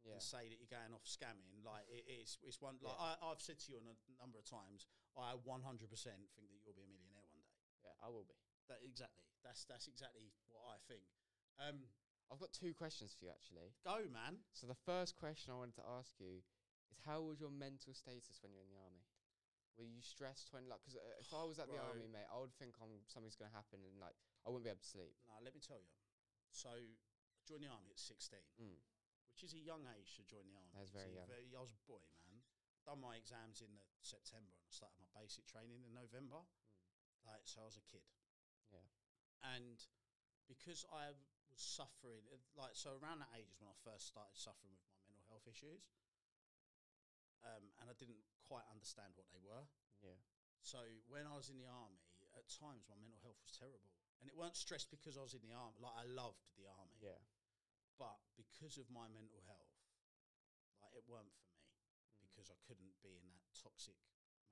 Yeah. 0.06 0.14
and 0.14 0.22
say 0.24 0.48
that 0.48 0.58
you're 0.60 0.72
going 0.72 0.94
off 0.94 1.04
scamming. 1.04 1.64
Like 1.66 1.88
it, 1.90 2.06
it's 2.08 2.38
it's 2.44 2.62
one 2.62 2.78
like 2.82 2.96
I, 3.00 3.18
I've 3.22 3.42
said 3.42 3.60
to 3.66 3.72
you 3.72 3.78
on 3.80 3.88
a 3.92 3.98
number 4.22 4.38
of 4.40 4.46
times. 4.46 4.86
I 5.18 5.34
100 5.34 5.90
percent 5.90 6.30
think 6.38 6.48
that 6.54 6.62
you'll 6.64 6.78
be 6.78 6.84
a 6.86 6.88
millionaire 6.88 7.26
one 7.28 7.42
day. 7.44 7.58
Yeah. 7.84 7.94
I 8.06 8.08
will 8.10 8.24
be. 8.24 8.36
That 8.70 8.80
exactly. 8.84 9.24
That's 9.44 9.66
that's 9.66 9.88
exactly 9.88 10.32
what 10.48 10.64
I 10.70 10.78
think. 10.88 11.04
Um, 11.60 11.90
I've 12.32 12.40
got 12.40 12.54
two 12.54 12.74
questions 12.74 13.16
for 13.18 13.26
you 13.26 13.32
actually. 13.32 13.74
go 13.84 14.06
man. 14.12 14.44
So 14.54 14.68
the 14.68 14.76
first 14.86 15.18
question 15.18 15.52
I 15.52 15.58
wanted 15.58 15.76
to 15.82 15.88
ask 15.98 16.14
you 16.20 16.44
is 16.92 17.00
how 17.06 17.22
was 17.24 17.40
your 17.40 17.52
mental 17.54 17.94
status 17.94 18.40
when 18.42 18.52
you're 18.54 18.64
in 18.66 18.72
the 18.72 18.80
army? 18.82 19.04
Were 19.78 19.86
you 19.86 20.02
stressed 20.02 20.50
when 20.56 20.66
like 20.66 20.82
because 20.82 20.98
uh, 20.98 21.22
if 21.22 21.30
I 21.34 21.46
was 21.46 21.62
at 21.62 21.70
the 21.70 21.78
Bro. 21.78 21.94
army, 21.94 22.10
mate, 22.10 22.26
I 22.34 22.42
would 22.42 22.54
think 22.58 22.74
I'm, 22.82 22.90
something's 23.06 23.38
gonna 23.38 23.54
happen 23.54 23.78
and 23.86 23.94
like 24.02 24.18
I 24.42 24.50
wouldn't 24.50 24.66
be 24.66 24.74
able 24.74 24.82
to 24.82 24.90
sleep. 24.90 25.14
Now 25.30 25.38
let 25.44 25.54
me 25.54 25.62
tell 25.62 25.78
you. 25.78 25.94
So 26.50 26.74
I 26.74 26.98
joined 27.46 27.62
the 27.62 27.70
army 27.70 27.94
at 27.94 28.02
16, 28.02 28.42
Mm. 28.58 28.82
which 29.30 29.46
is 29.46 29.54
a 29.54 29.62
young 29.62 29.86
age 29.94 30.18
to 30.18 30.26
join 30.26 30.50
the 30.50 30.58
army. 30.58 30.74
That's 30.74 30.90
very 30.90 31.14
young. 31.14 31.30
I 31.30 31.62
was 31.62 31.78
a 31.78 31.82
boy, 31.86 32.02
man. 32.26 32.42
Done 32.90 33.04
my 33.04 33.20
exams 33.22 33.62
in 33.62 33.70
the 33.78 33.84
September 34.02 34.50
and 34.58 34.64
I 34.66 34.72
started 34.74 34.98
my 34.98 35.12
basic 35.14 35.46
training 35.46 35.86
in 35.86 35.94
November. 35.94 36.42
Like 37.28 37.46
so, 37.46 37.62
I 37.62 37.68
was 37.70 37.78
a 37.78 37.86
kid. 37.86 38.08
Yeah. 38.74 38.88
and 39.54 39.78
because 40.50 40.84
I 40.90 41.12
was 41.14 41.22
suffering, 41.60 42.24
uh, 42.34 42.40
like 42.58 42.74
so 42.74 42.98
around 42.98 43.20
that 43.22 43.30
age 43.38 43.52
is 43.52 43.60
when 43.62 43.70
I 43.70 43.78
first 43.86 44.08
started 44.10 44.34
suffering 44.40 44.74
with 44.74 44.82
my 44.90 44.96
mental 45.06 45.28
health 45.30 45.46
issues, 45.46 45.86
um, 47.46 47.66
and 47.82 47.86
I 47.90 47.96
didn't 48.00 48.22
quite 48.48 48.66
understand 48.72 49.14
what 49.20 49.28
they 49.34 49.42
were. 49.44 49.66
Yeah. 50.02 50.18
So 50.64 50.80
when 51.08 51.26
I 51.30 51.36
was 51.38 51.50
in 51.52 51.58
the 51.62 51.70
army, 51.70 52.02
at 52.38 52.46
times 52.50 52.86
my 52.90 52.98
mental 53.00 53.20
health 53.24 53.38
was 53.42 53.54
terrible, 53.56 53.94
and 54.22 54.30
it 54.30 54.36
weren't 54.38 54.58
stressed 54.58 54.90
because 54.90 55.18
I 55.18 55.24
was 55.26 55.34
in 55.38 55.42
the 55.46 55.54
army. 55.54 55.78
Like 55.82 55.96
I 55.98 56.06
loved 56.10 56.54
the 56.58 56.66
army, 56.70 56.98
Yeah. 57.02 57.20
but 57.98 58.18
because 58.38 58.78
of 58.82 58.90
my 58.90 59.08
mental 59.10 59.42
health, 59.46 59.74
like 60.82 60.94
it 60.98 61.06
weren't 61.10 61.34
for 61.34 61.46
me 61.50 61.66
Mm. 61.68 62.22
because 62.30 62.50
I 62.50 62.58
couldn't 62.66 62.94
be 63.02 63.18
in 63.18 63.30
that 63.34 63.46
toxic 63.58 63.98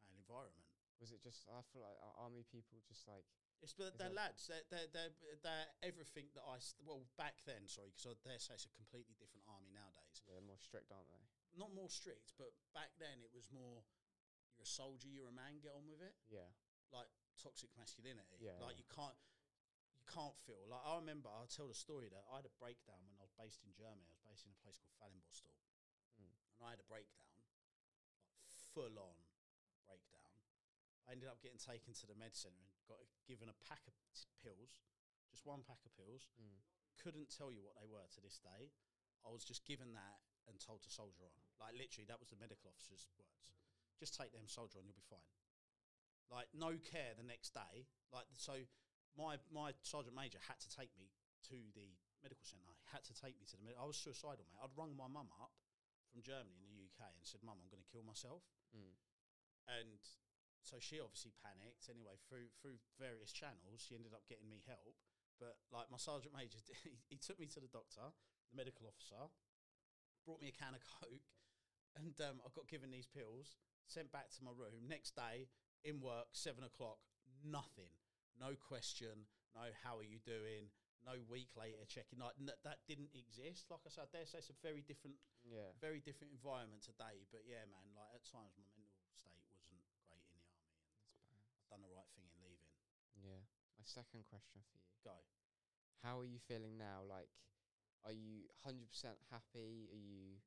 male 0.01 0.13
environment. 0.17 0.65
Was 1.01 1.11
it 1.11 1.19
just 1.21 1.43
I 1.51 1.59
feel 1.73 1.83
like 1.83 1.99
uh, 1.99 2.23
army 2.23 2.43
people 2.47 2.79
just 2.87 3.03
like 3.07 3.25
It's 3.61 3.73
but 3.75 3.97
they're 3.99 4.07
that- 4.09 4.15
lads. 4.15 4.47
They're, 4.47 4.63
they're 4.71 4.87
they're 4.93 5.13
they're 5.43 5.67
everything 5.83 6.31
that 6.35 6.45
I 6.47 6.57
st- 6.59 6.85
well 6.87 7.03
back 7.19 7.43
then. 7.45 7.67
Sorry, 7.67 7.91
because 7.91 8.07
I 8.07 8.15
dare 8.23 8.39
say 8.39 8.53
it's 8.55 8.65
a 8.65 8.71
completely 8.71 9.15
different 9.19 9.43
army 9.51 9.69
nowadays. 9.75 10.23
they're 10.23 10.39
more 10.41 10.57
strict, 10.63 10.91
aren't 10.95 11.11
they? 11.11 11.25
Not 11.55 11.71
more 11.71 11.87
strict, 11.87 12.35
but 12.35 12.51
back 12.75 12.91
then 12.99 13.23
it 13.23 13.31
was 13.31 13.47
more. 13.51 13.83
You're 14.55 14.67
a 14.67 14.67
soldier. 14.67 15.07
You're 15.11 15.31
a 15.31 15.35
man. 15.35 15.59
Get 15.63 15.71
on 15.75 15.87
with 15.87 15.99
it. 16.03 16.15
Yeah. 16.31 16.47
Like 16.91 17.07
toxic 17.39 17.71
masculinity. 17.75 18.39
Yeah, 18.39 18.55
Like 18.63 18.79
you 18.79 18.87
can't. 18.91 19.15
You 19.95 20.03
can't 20.07 20.35
feel 20.45 20.63
like 20.69 20.83
I 20.85 20.95
remember. 20.99 21.31
I'll 21.31 21.49
tell 21.49 21.67
the 21.71 21.75
story 21.77 22.07
that 22.11 22.23
I 22.31 22.39
had 22.43 22.47
a 22.47 22.53
breakdown 22.61 23.01
when 23.07 23.15
I 23.17 23.23
was 23.25 23.33
based 23.39 23.63
in 23.65 23.71
Germany. 23.73 24.05
I 24.05 24.15
was 24.15 24.27
based 24.27 24.45
in 24.47 24.51
a 24.53 24.59
place 24.61 24.77
called 24.77 24.93
Fallingbostel, 25.01 25.55
Mm. 26.21 26.35
and 26.59 26.61
I 26.61 26.69
had 26.75 26.79
a 26.83 26.87
breakdown, 26.87 27.25
like 27.41 27.49
full 28.75 28.95
on 29.01 29.17
breakdown. 29.89 30.29
I 31.09 31.13
ended 31.17 31.25
up 31.31 31.41
getting 31.41 31.57
taken 31.57 31.93
to 31.97 32.05
the 32.05 32.13
med 32.15 32.35
centre 32.37 32.59
and 32.61 32.85
got 32.85 33.01
given 33.25 33.49
a 33.49 33.57
pack 33.65 33.81
of 33.89 33.93
pills, 34.45 34.77
just 35.33 35.41
one 35.45 35.63
pack 35.65 35.81
of 35.89 35.91
pills. 35.97 36.29
Mm. 36.37 36.61
Couldn't 37.01 37.33
tell 37.33 37.49
you 37.51 37.61
what 37.65 37.75
they 37.75 37.87
were 37.89 38.05
to 38.05 38.19
this 38.21 38.37
day. 38.39 38.71
I 39.25 39.29
was 39.33 39.43
just 39.43 39.65
given 39.65 39.93
that 39.97 40.21
and 40.47 40.57
told 40.59 40.81
to 40.85 40.91
soldier 40.91 41.25
on. 41.25 41.35
Like 41.61 41.73
literally, 41.77 42.05
that 42.09 42.19
was 42.19 42.29
the 42.29 42.39
medical 42.39 42.69
officer's 42.69 43.07
words. 43.17 43.53
Just 43.97 44.15
take 44.15 44.35
them, 44.35 44.45
soldier 44.45 44.79
on, 44.79 44.85
you'll 44.85 44.97
be 44.97 45.07
fine. 45.07 45.23
Like 46.29 46.49
no 46.53 46.75
care 46.81 47.13
the 47.15 47.25
next 47.25 47.53
day. 47.53 47.85
Like 48.09 48.25
so, 48.35 48.65
my 49.13 49.37
my 49.53 49.73
sergeant 49.85 50.17
major 50.17 50.41
had 50.45 50.57
to 50.61 50.69
take 50.69 50.91
me 50.97 51.13
to 51.53 51.57
the 51.77 51.93
medical 52.25 52.45
centre. 52.45 52.73
He 52.73 52.85
had 52.89 53.05
to 53.05 53.13
take 53.13 53.37
me 53.37 53.45
to 53.53 53.55
the. 53.57 53.63
Med- 53.63 53.77
I 53.77 53.85
was 53.85 53.97
suicidal, 53.97 54.45
mate. 54.49 54.61
I'd 54.61 54.73
rung 54.73 54.97
my 54.97 55.05
mum 55.05 55.29
up 55.37 55.53
from 56.09 56.25
Germany 56.25 56.65
in 56.65 56.73
the 56.73 56.81
UK 56.89 57.05
and 57.13 57.23
said, 57.23 57.45
"Mum, 57.45 57.61
I'm 57.61 57.69
going 57.69 57.83
to 57.83 57.91
kill 57.93 58.05
myself." 58.05 58.41
Mm. 58.75 58.97
and 59.71 60.03
so 60.65 60.81
she 60.81 60.97
obviously 60.97 61.31
panicked 61.45 61.85
anyway 61.87 62.17
through 62.25 62.49
through 62.57 62.81
various 62.97 63.29
channels 63.29 63.79
she 63.79 63.93
ended 63.93 64.11
up 64.11 64.25
getting 64.25 64.49
me 64.49 64.65
help 64.65 64.97
but 65.37 65.61
like 65.69 65.87
my 65.93 66.01
sergeant 66.01 66.33
major 66.33 66.57
he, 66.83 66.97
he 67.07 67.17
took 67.21 67.37
me 67.37 67.45
to 67.45 67.61
the 67.61 67.69
doctor 67.69 68.09
the 68.49 68.57
medical 68.57 68.89
officer 68.89 69.29
brought 70.25 70.41
me 70.41 70.49
a 70.49 70.55
can 70.57 70.73
of 70.73 70.81
coke 70.99 71.29
and 71.95 72.17
um, 72.25 72.41
i 72.43 72.49
got 72.51 72.67
given 72.67 72.89
these 72.91 73.07
pills 73.07 73.55
sent 73.87 74.09
back 74.11 74.27
to 74.33 74.41
my 74.43 74.51
room 74.51 74.89
next 74.89 75.13
day 75.15 75.47
in 75.85 76.01
work 76.01 76.27
seven 76.33 76.65
o'clock 76.65 76.97
nothing 77.45 77.93
no 78.41 78.57
question 78.57 79.29
no 79.53 79.69
how 79.85 79.95
are 79.95 80.03
you 80.07 80.17
doing 80.25 80.67
no 81.05 81.13
week 81.29 81.53
later 81.53 81.85
checking 81.85 82.17
like 82.17 82.33
n- 82.41 82.49
that 82.65 82.81
didn't 82.89 83.13
exist 83.13 83.69
like 83.69 83.85
i 83.85 83.89
said 83.93 84.09
I 84.09 84.11
dare 84.11 84.25
say 84.25 84.41
it's 84.41 84.49
a 84.49 84.57
very 84.65 84.81
different 84.81 85.21
Yeah. 85.45 85.69
very 85.77 86.01
different 86.01 86.33
environment 86.33 86.81
today. 86.81 87.21
But 87.29 87.45
yeah, 87.45 87.61
man, 87.69 87.85
like 87.93 88.09
at 88.17 88.25
times 88.25 88.57
my 88.57 88.65
mental 88.81 89.05
state 89.13 89.37
wasn't 89.45 89.85
great 90.09 90.25
in 90.25 90.33
the 90.41 90.49
army, 90.49 90.73
and 90.81 91.05
That's 91.05 91.21
bad. 91.29 91.45
I've 91.53 91.69
done 91.69 91.85
the 91.85 91.93
right 91.93 92.09
thing 92.17 92.25
in 92.25 92.41
leaving. 92.41 92.73
Yeah. 93.21 93.45
My 93.77 93.85
second 93.85 94.25
question 94.25 94.65
for 94.65 94.81
you. 94.81 94.89
Go. 95.05 95.13
How 96.01 96.17
are 96.17 96.25
you 96.25 96.41
feeling 96.49 96.81
now? 96.81 97.05
Like 97.05 97.29
are 98.05 98.13
you 98.13 98.45
100% 98.65 98.85
happy? 99.33 99.89
Are 99.91 99.97
you 99.97 100.37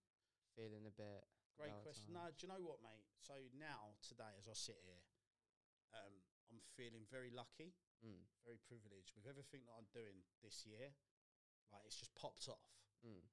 feeling 0.56 0.86
a 0.86 0.94
bit 0.94 1.26
Great 1.58 1.74
question. 1.82 2.14
No, 2.14 2.30
do 2.30 2.46
you 2.46 2.48
know 2.54 2.62
what, 2.62 2.78
mate? 2.86 3.02
So 3.18 3.34
now 3.58 3.98
today, 3.98 4.30
as 4.38 4.46
I 4.46 4.54
sit 4.54 4.78
here, 4.86 5.02
um, 5.90 6.14
I'm 6.54 6.62
feeling 6.78 7.02
very 7.10 7.34
lucky, 7.34 7.74
Mm. 7.98 8.22
very 8.46 8.58
privileged 8.62 9.10
with 9.18 9.26
everything 9.26 9.66
that 9.66 9.74
I'm 9.74 9.90
doing 9.90 10.22
this 10.40 10.62
year. 10.64 10.94
Like 11.74 11.82
it's 11.84 11.98
just 11.98 12.14
popped 12.14 12.46
off, 12.48 12.62
Mm. 13.02 13.26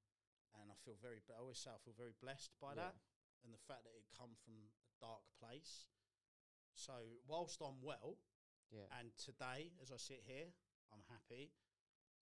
and 0.57 0.71
I 0.71 0.75
feel 0.81 0.95
very. 0.95 1.21
I 1.29 1.33
always 1.37 1.59
say 1.59 1.69
I 1.69 1.77
feel 1.77 1.93
very 1.93 2.13
blessed 2.13 2.57
by 2.59 2.73
Yeah. 2.73 2.89
that, 2.89 2.95
and 3.43 3.53
the 3.53 3.59
fact 3.59 3.83
that 3.85 3.93
it 3.93 4.09
come 4.17 4.33
from 4.41 4.57
a 4.57 4.71
dark 4.99 5.21
place. 5.37 5.85
So 6.73 7.21
whilst 7.27 7.61
I'm 7.61 7.79
well, 7.81 8.17
Yeah. 8.71 8.87
and 8.99 9.15
today, 9.17 9.71
as 9.79 9.91
I 9.91 9.97
sit 9.97 10.23
here, 10.23 10.51
I'm 10.91 11.03
happy. 11.03 11.53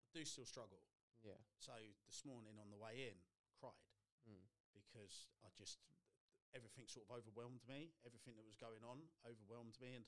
I 0.03 0.09
do 0.11 0.25
still 0.25 0.45
struggle. 0.45 0.83
Yeah. 1.23 1.39
So 1.57 1.71
this 2.05 2.21
morning 2.27 2.59
on 2.59 2.67
the 2.69 2.77
way 2.79 3.07
in, 3.07 3.17
I 3.47 3.47
cried 3.55 3.79
Mm. 4.27 4.47
because 4.73 5.27
I 5.43 5.49
just 5.55 5.79
everything 6.53 6.87
sort 6.87 7.07
of 7.09 7.11
overwhelmed 7.15 7.65
me. 7.67 7.95
Everything 8.05 8.35
that 8.37 8.45
was 8.45 8.55
going 8.55 8.83
on 8.83 9.09
overwhelmed 9.25 9.79
me, 9.79 9.95
and 9.95 10.05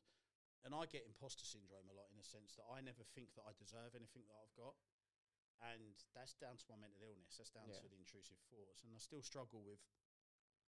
and 0.63 0.73
I 0.73 0.85
get 0.87 1.05
imposter 1.05 1.45
syndrome 1.45 1.87
a 1.89 1.93
lot 1.93 2.09
in 2.11 2.17
a 2.19 2.23
sense 2.23 2.55
that 2.55 2.65
I 2.69 2.81
never 2.81 3.03
think 3.03 3.33
that 3.35 3.43
I 3.47 3.53
deserve 3.53 3.93
anything 3.95 4.25
that 4.27 4.35
I've 4.41 4.55
got, 4.55 4.75
and 5.61 5.95
that's 6.13 6.33
down 6.35 6.57
to 6.57 6.65
my 6.69 6.75
mental 6.75 7.03
illness. 7.03 7.37
That's 7.37 7.51
down 7.51 7.69
Yeah. 7.69 7.79
to 7.79 7.87
the 7.87 7.95
intrusive 7.97 8.39
thoughts, 8.49 8.83
and 8.83 8.93
I 8.93 8.99
still 8.99 9.21
struggle 9.21 9.63
with 9.63 9.79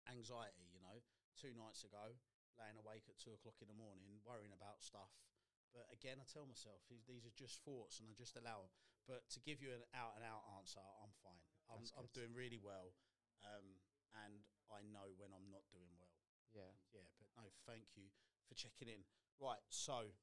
anxiety. 0.07 0.67
You 0.73 0.81
know, 0.81 1.01
two 1.35 1.53
nights 1.53 1.83
ago, 1.83 2.17
laying 2.57 2.77
awake 2.77 3.07
at 3.09 3.17
two 3.17 3.33
o'clock 3.33 3.61
in 3.61 3.67
the 3.67 3.73
morning, 3.73 4.19
worrying 4.23 4.51
about 4.53 4.83
stuff. 4.83 5.11
But 5.73 5.89
again, 5.91 6.19
I 6.21 6.25
tell 6.25 6.45
myself 6.45 6.85
these, 6.89 7.03
these 7.05 7.25
are 7.25 7.33
just 7.35 7.63
thoughts, 7.63 7.99
and 7.99 8.09
I 8.09 8.13
just 8.13 8.35
allow 8.37 8.61
them. 8.61 8.71
But 9.07 9.27
to 9.35 9.39
give 9.43 9.59
you 9.59 9.75
an 9.75 9.83
out 9.91 10.15
and 10.15 10.23
out 10.23 10.47
answer, 10.55 10.79
I'm 10.79 11.11
fine. 11.19 11.43
I'm, 11.67 11.83
That's 11.83 11.91
I'm 11.99 12.07
good. 12.11 12.23
doing 12.23 12.31
really 12.35 12.59
well, 12.59 12.95
um, 13.43 13.79
and 14.23 14.43
I 14.71 14.83
know 14.87 15.11
when 15.19 15.31
I'm 15.35 15.47
not 15.51 15.67
doing 15.71 15.91
well. 15.99 16.15
Yeah. 16.55 16.71
Yeah, 16.93 17.07
but 17.19 17.27
no, 17.35 17.49
thank 17.65 17.97
you 17.97 18.07
for 18.47 18.53
checking 18.55 18.87
in. 18.87 19.03
Right, 19.41 19.59
so 19.67 20.13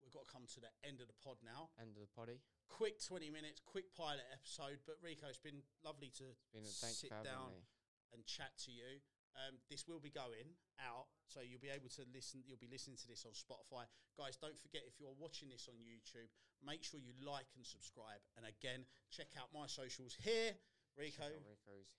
we've 0.00 0.14
got 0.14 0.24
to 0.24 0.32
come 0.32 0.46
to 0.56 0.60
the 0.62 0.72
end 0.86 1.02
of 1.02 1.10
the 1.10 1.18
pod 1.20 1.42
now. 1.44 1.74
End 1.76 1.98
of 1.98 2.02
the 2.04 2.12
poddy. 2.14 2.40
Quick 2.70 3.02
20 3.02 3.28
minutes, 3.28 3.60
quick 3.60 3.90
pilot 3.92 4.24
episode. 4.30 4.80
But 4.86 5.02
Rico, 5.02 5.26
it's 5.28 5.42
been 5.42 5.66
lovely 5.82 6.14
to 6.22 6.32
Been 6.54 6.64
sit 6.64 7.10
down 7.10 7.66
and 8.14 8.22
chat 8.24 8.54
to 8.66 8.70
you. 8.70 9.02
Um, 9.38 9.62
this 9.70 9.86
will 9.86 10.02
be 10.02 10.10
going 10.10 10.58
out, 10.82 11.06
so 11.30 11.40
you'll 11.40 11.62
be 11.62 11.70
able 11.70 11.88
to 11.96 12.02
listen. 12.10 12.42
You'll 12.42 12.60
be 12.60 12.70
listening 12.70 12.98
to 13.04 13.08
this 13.08 13.22
on 13.22 13.32
Spotify, 13.32 13.86
guys. 14.18 14.34
Don't 14.36 14.58
forget 14.58 14.82
if 14.84 14.98
you're 14.98 15.14
watching 15.16 15.48
this 15.48 15.70
on 15.70 15.78
YouTube, 15.80 16.28
make 16.60 16.82
sure 16.82 16.98
you 16.98 17.14
like 17.22 17.46
and 17.54 17.64
subscribe. 17.64 18.20
And 18.34 18.44
again, 18.44 18.84
check 19.08 19.30
out 19.38 19.54
my 19.54 19.70
socials 19.70 20.18
here, 20.18 20.58
Rico. 20.98 21.30
Check 21.30 21.46
Rico's 21.46 21.90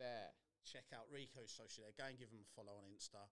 there. 0.00 0.32
check 0.64 0.88
out 0.96 1.06
Rico's 1.12 1.52
social 1.52 1.84
there. 1.84 1.94
Go 1.94 2.08
and 2.08 2.18
give 2.18 2.32
him 2.32 2.42
a 2.42 2.50
follow 2.56 2.74
on 2.80 2.88
Insta. 2.88 3.22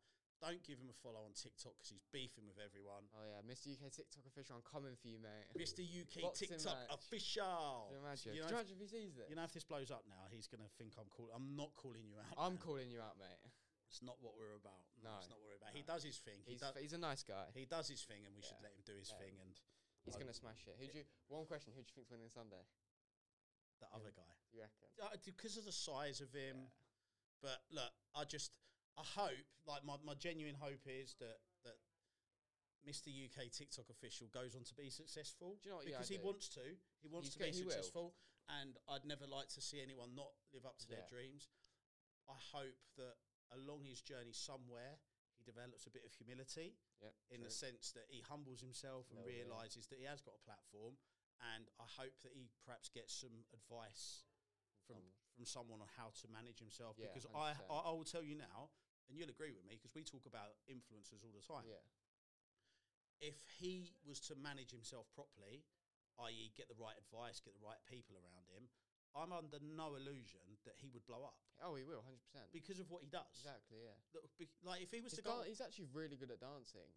Don't 0.42 0.60
give 0.66 0.76
him 0.82 0.90
a 0.92 0.96
follow 1.00 1.22
on 1.24 1.32
TikTok 1.32 1.72
because 1.78 1.88
he's 1.94 2.04
beefing 2.12 2.44
with 2.44 2.58
everyone. 2.60 3.06
Oh 3.16 3.24
yeah, 3.24 3.40
Mr. 3.46 3.72
UK 3.72 3.88
TikTok 3.94 4.26
official. 4.28 4.58
I'm 4.60 4.66
coming 4.66 4.92
for 4.98 5.08
you, 5.08 5.16
mate. 5.22 5.48
Mr. 5.56 5.80
UK 5.80 6.20
Boxing 6.26 6.52
TikTok 6.52 6.74
match. 6.84 6.92
official. 6.92 7.88
Can 7.88 7.96
you 7.96 8.02
imagine? 8.04 8.30
You 8.36 8.42
Can 8.44 8.52
know, 8.52 8.60
you 8.60 8.60
if, 8.60 8.60
imagine 8.60 8.74
if 8.76 8.82
he 8.84 8.88
sees 8.92 9.12
this? 9.16 9.26
you 9.30 9.36
know, 9.38 9.46
if 9.46 9.54
this 9.56 9.64
blows 9.64 9.88
up 9.94 10.04
now, 10.04 10.26
he's 10.28 10.50
gonna 10.50 10.68
think 10.76 10.98
I'm 11.00 11.08
cool. 11.08 11.32
I'm 11.32 11.56
not 11.56 11.72
calling 11.78 12.04
you 12.04 12.20
out. 12.20 12.34
I'm 12.36 12.58
man. 12.58 12.62
calling 12.66 12.88
you 12.92 13.00
out, 13.00 13.16
mate. 13.16 13.40
It's 13.88 14.02
not 14.02 14.18
what 14.20 14.34
we're 14.36 14.58
about. 14.58 14.84
No, 15.00 15.14
No, 15.14 15.22
it's 15.22 15.30
not 15.30 15.38
what 15.38 15.48
we're 15.54 15.60
about. 15.62 15.72
He 15.72 15.86
does 15.86 16.02
his 16.02 16.18
thing. 16.18 16.42
He 16.44 16.58
He's 16.58 16.64
does. 16.66 16.74
he's 16.76 16.92
a 16.98 17.00
nice 17.00 17.22
guy. 17.22 17.46
He 17.54 17.64
does 17.64 17.86
his 17.88 18.02
thing, 18.04 18.26
and 18.26 18.34
we 18.34 18.42
should 18.42 18.58
let 18.60 18.74
him 18.74 18.82
do 18.84 18.96
his 18.98 19.08
Yeah. 19.14 19.22
thing. 19.22 19.34
And 19.40 19.54
He's 20.04 20.18
gonna 20.20 20.36
smash 20.36 20.66
it. 20.68 20.76
Who 20.76 20.84
do 20.90 20.98
you? 21.00 21.04
One 21.32 21.46
question: 21.48 21.72
Who 21.72 21.80
do 21.80 21.88
you 21.88 21.94
think's 21.96 22.10
winning 22.12 22.28
Sunday? 22.28 22.60
the 23.82 23.88
other 23.96 24.12
guy, 24.14 24.34
you 24.52 24.60
reckon? 24.60 24.86
Uh, 25.02 25.16
because 25.26 25.56
of 25.56 25.64
the 25.64 25.72
size 25.72 26.20
of 26.20 26.30
him. 26.32 26.56
Yeah. 26.68 27.42
But 27.42 27.58
look, 27.72 27.92
I 28.14 28.24
just 28.24 28.52
I 28.98 29.02
hope, 29.02 29.44
like 29.66 29.84
my, 29.84 29.96
my 30.04 30.14
genuine 30.14 30.54
hope 30.54 30.86
is 30.86 31.14
that 31.18 31.38
that 31.64 31.78
Mr. 32.86 33.08
UK 33.08 33.50
TikTok 33.50 33.88
official 33.90 34.28
goes 34.32 34.54
on 34.54 34.62
to 34.64 34.74
be 34.74 34.90
successful. 34.90 35.56
Do 35.62 35.68
you 35.68 35.70
know 35.72 35.76
what? 35.80 35.86
Yeah, 35.88 35.96
I 35.96 36.04
because 36.04 36.12
he 36.12 36.18
do. 36.20 36.24
wants 36.28 36.48
to. 36.54 36.64
He 37.02 37.08
wants 37.08 37.28
He's 37.28 37.36
to 37.36 37.38
be 37.42 37.50
he 37.50 37.62
will. 37.64 37.70
successful, 37.72 38.14
and 38.48 38.76
I'd 38.88 39.04
never 39.08 39.26
like 39.26 39.48
to 39.56 39.60
see 39.60 39.80
anyone 39.82 40.14
not 40.14 40.30
live 40.52 40.66
up 40.66 40.78
to 40.78 40.88
their 40.88 41.02
Yeah. 41.02 41.08
dreams. 41.10 41.48
I 42.28 42.36
hope 42.52 42.76
that 42.96 43.16
along 43.52 43.84
his 43.84 44.00
journey 44.00 44.32
somewhere 44.32 44.98
he 45.36 45.44
develops 45.44 45.86
a 45.86 45.90
bit 45.90 46.04
of 46.04 46.12
humility 46.12 46.76
Yep. 47.02 47.14
in 47.30 47.42
the 47.42 47.50
sense 47.50 47.92
that 47.92 48.06
he 48.08 48.20
humbles 48.20 48.60
himself 48.60 49.10
and 49.10 49.18
Little 49.18 49.32
bit. 49.32 49.44
realizes 49.46 49.88
that 49.88 49.98
he 49.98 50.04
has 50.04 50.20
got 50.22 50.36
a 50.36 50.44
platform. 50.44 50.96
And 51.54 51.68
I 51.80 51.84
hope 51.84 52.14
that 52.22 52.32
he 52.32 52.48
perhaps 52.64 52.88
gets 52.88 53.12
some 53.12 53.44
advice 53.52 54.24
from 54.86 54.96
Someone. 54.96 55.12
from 55.34 55.44
someone 55.44 55.80
on 55.82 55.88
how 55.96 56.10
to 56.22 56.28
manage 56.28 56.58
himself. 56.60 56.96
Yeah, 56.98 57.08
because 57.08 57.26
I, 57.34 57.52
100%. 57.52 57.66
I 57.70 57.74
I 57.74 57.90
will 57.90 58.04
tell 58.04 58.22
you 58.22 58.36
now, 58.36 58.70
and 59.08 59.18
you'll 59.18 59.32
agree 59.32 59.52
with 59.52 59.64
me 59.68 59.76
because 59.76 59.94
we 59.94 60.02
talk 60.04 60.24
about 60.26 60.56
influencers 60.70 61.22
all 61.24 61.34
the 61.34 61.44
time. 61.44 61.64
Yeah. 61.68 61.82
If 63.22 63.38
he 63.60 63.94
was 64.04 64.20
to 64.28 64.34
manage 64.36 64.70
himself 64.74 65.06
properly, 65.14 65.64
i.e., 66.28 66.52
get 66.58 66.68
the 66.68 66.76
right 66.78 66.96
advice, 66.98 67.40
get 67.40 67.54
the 67.56 67.64
right 67.64 67.78
people 67.88 68.18
around 68.18 68.46
him, 68.50 68.68
I'm 69.14 69.30
under 69.30 69.62
no 69.62 69.94
illusion 69.94 70.42
that 70.66 70.74
he 70.82 70.90
would 70.90 71.06
blow 71.06 71.22
up 71.22 71.38
Oh, 71.62 71.78
he 71.78 71.86
will, 71.86 72.02
hundred 72.02 72.18
percent. 72.26 72.50
because 72.50 72.82
of 72.82 72.90
what 72.90 73.06
he 73.06 73.08
does. 73.08 73.30
Exactly. 73.38 73.78
Yeah. 73.86 73.94
Be- 74.42 74.50
Like 74.66 74.82
if 74.82 74.90
he 74.90 74.98
was 74.98 75.14
He's, 75.14 75.22
to 75.22 75.30
go, 75.30 75.46
he's 75.46 75.62
actually 75.62 75.86
really 75.94 76.18
good 76.18 76.34
at 76.34 76.42
dancing. 76.42 76.90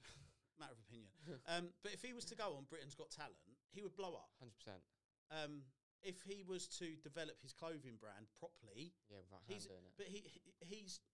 matter 0.58 0.72
of 0.72 0.80
opinion. 0.88 1.12
um, 1.52 1.68
but 1.84 1.92
if 1.92 2.00
he 2.00 2.16
was 2.16 2.24
to 2.32 2.34
go 2.34 2.56
on 2.56 2.64
Britain's 2.72 2.96
Got 2.96 3.12
Talent, 3.12 3.36
he 3.76 3.84
would 3.84 3.92
blow 3.94 4.16
up. 4.16 4.32
Hundred 4.40 4.56
percent. 4.56 4.80
Um, 5.28 5.68
if 6.00 6.24
he 6.24 6.40
was 6.48 6.64
to 6.80 6.96
develop 7.04 7.36
his 7.44 7.52
clothing 7.52 8.00
brand 8.00 8.24
properly, 8.40 8.96
Yeah, 9.12 9.20
without 9.28 9.44
he's 9.44 9.68
doing 9.68 9.84
it. 9.84 9.92
but 10.00 10.08
he, 10.08 10.24
he 10.24 10.40
he's 10.64 11.04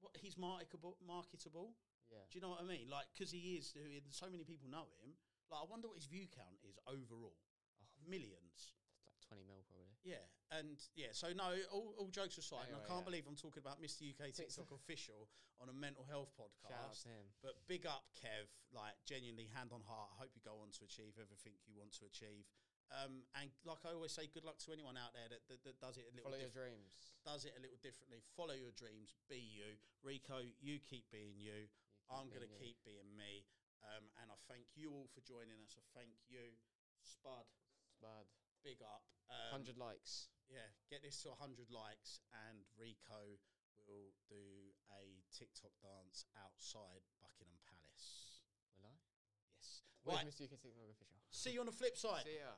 what 0.00 0.16
he's 0.18 0.36
marketable, 0.38 0.96
marketable. 1.04 1.74
Yeah. 2.10 2.24
Do 2.30 2.38
you 2.38 2.42
know 2.42 2.52
what 2.54 2.62
I 2.62 2.66
mean? 2.66 2.86
Like 2.90 3.10
because 3.12 3.32
he 3.32 3.58
is, 3.58 3.74
so 4.10 4.26
many 4.30 4.44
people 4.44 4.70
know 4.70 4.86
him. 5.02 5.16
Like 5.50 5.60
I 5.64 5.66
wonder 5.68 5.88
what 5.88 5.98
his 5.98 6.06
view 6.08 6.26
count 6.30 6.58
is 6.64 6.78
overall. 6.86 7.36
Oh. 7.36 7.86
Millions. 8.06 8.76
It's 9.00 9.06
like 9.08 9.18
twenty 9.24 9.44
mil 9.44 9.64
probably. 9.66 9.92
Yeah, 10.04 10.24
and 10.52 10.76
yeah. 10.94 11.16
So 11.16 11.32
no, 11.32 11.56
all, 11.72 11.96
all 11.96 12.12
jokes 12.12 12.36
aside, 12.36 12.68
and 12.68 12.76
I 12.76 12.84
can't 12.84 13.04
yeah. 13.04 13.08
believe 13.08 13.24
I'm 13.24 13.38
talking 13.38 13.64
about 13.64 13.80
Mr. 13.80 14.04
UK 14.04 14.34
TikTok 14.36 14.68
official 14.72 15.32
on 15.62 15.72
a 15.72 15.76
mental 15.76 16.04
health 16.04 16.34
podcast. 16.36 17.06
to 17.06 17.08
him. 17.08 17.26
But 17.40 17.56
big 17.64 17.88
up, 17.88 18.04
Kev. 18.12 18.50
Like 18.74 18.98
genuinely, 19.08 19.48
hand 19.54 19.72
on 19.72 19.80
heart. 19.86 20.12
I 20.12 20.26
hope 20.26 20.34
you 20.36 20.42
go 20.44 20.60
on 20.60 20.74
to 20.76 20.82
achieve 20.84 21.16
everything 21.16 21.56
you 21.64 21.78
want 21.78 21.94
to 22.02 22.04
achieve. 22.04 22.44
Um, 22.94 23.26
and 23.34 23.50
like 23.66 23.82
I 23.82 23.90
always 23.90 24.14
say, 24.14 24.30
good 24.30 24.46
luck 24.46 24.62
to 24.62 24.70
anyone 24.70 24.94
out 24.94 25.10
there 25.18 25.26
that, 25.26 25.42
that, 25.50 25.60
that 25.66 25.76
does 25.82 25.98
it 25.98 26.06
a 26.06 26.12
little 26.14 26.30
Follow 26.30 26.38
your 26.38 26.54
dreams. 26.54 26.94
does 27.26 27.42
it 27.42 27.54
a 27.58 27.60
little 27.60 27.80
differently. 27.82 28.22
Follow 28.38 28.54
your 28.54 28.70
dreams. 28.78 29.18
Be 29.26 29.42
you, 29.42 29.74
Rico. 30.06 30.46
You 30.62 30.78
keep 30.78 31.10
being 31.10 31.34
you. 31.34 31.66
You 31.66 32.06
I'm 32.06 32.30
going 32.30 32.46
to 32.46 32.54
keep 32.54 32.78
being 32.86 33.10
me. 33.18 33.42
Um, 33.82 34.06
and 34.22 34.30
I 34.30 34.38
thank 34.46 34.70
you 34.78 34.94
all 34.94 35.10
for 35.10 35.20
joining 35.26 35.58
us. 35.66 35.74
I 35.74 35.82
thank 35.92 36.14
you, 36.30 36.54
Spud. 37.02 37.44
Spud. 37.82 38.30
Big 38.62 38.78
up. 38.80 39.02
Um, 39.28 39.60
Hundred 39.60 39.76
likes. 39.76 40.30
yeah, 40.48 40.64
get 40.88 41.02
this 41.04 41.20
to 41.26 41.34
100 41.36 41.68
likes, 41.68 42.20
and 42.48 42.64
Rico 42.80 43.36
will 43.76 44.14
do 44.30 44.72
a 44.88 45.20
TikTok 45.34 45.74
dance 45.84 46.24
outside 46.40 47.04
Buckingham 47.20 47.60
Palace. 47.68 48.40
Will 48.72 48.88
I? 48.88 48.96
Yes. 49.52 49.84
Where's 50.00 50.16
Right. 50.22 50.28
Mr. 50.32 50.48
UK 50.48 50.56
TikTok 50.64 50.88
official? 50.96 51.20
See 51.28 51.52
you 51.52 51.60
on 51.60 51.68
the 51.68 51.76
flip 51.76 51.96
side. 52.00 52.24
See 52.24 52.40
ya. 52.40 52.56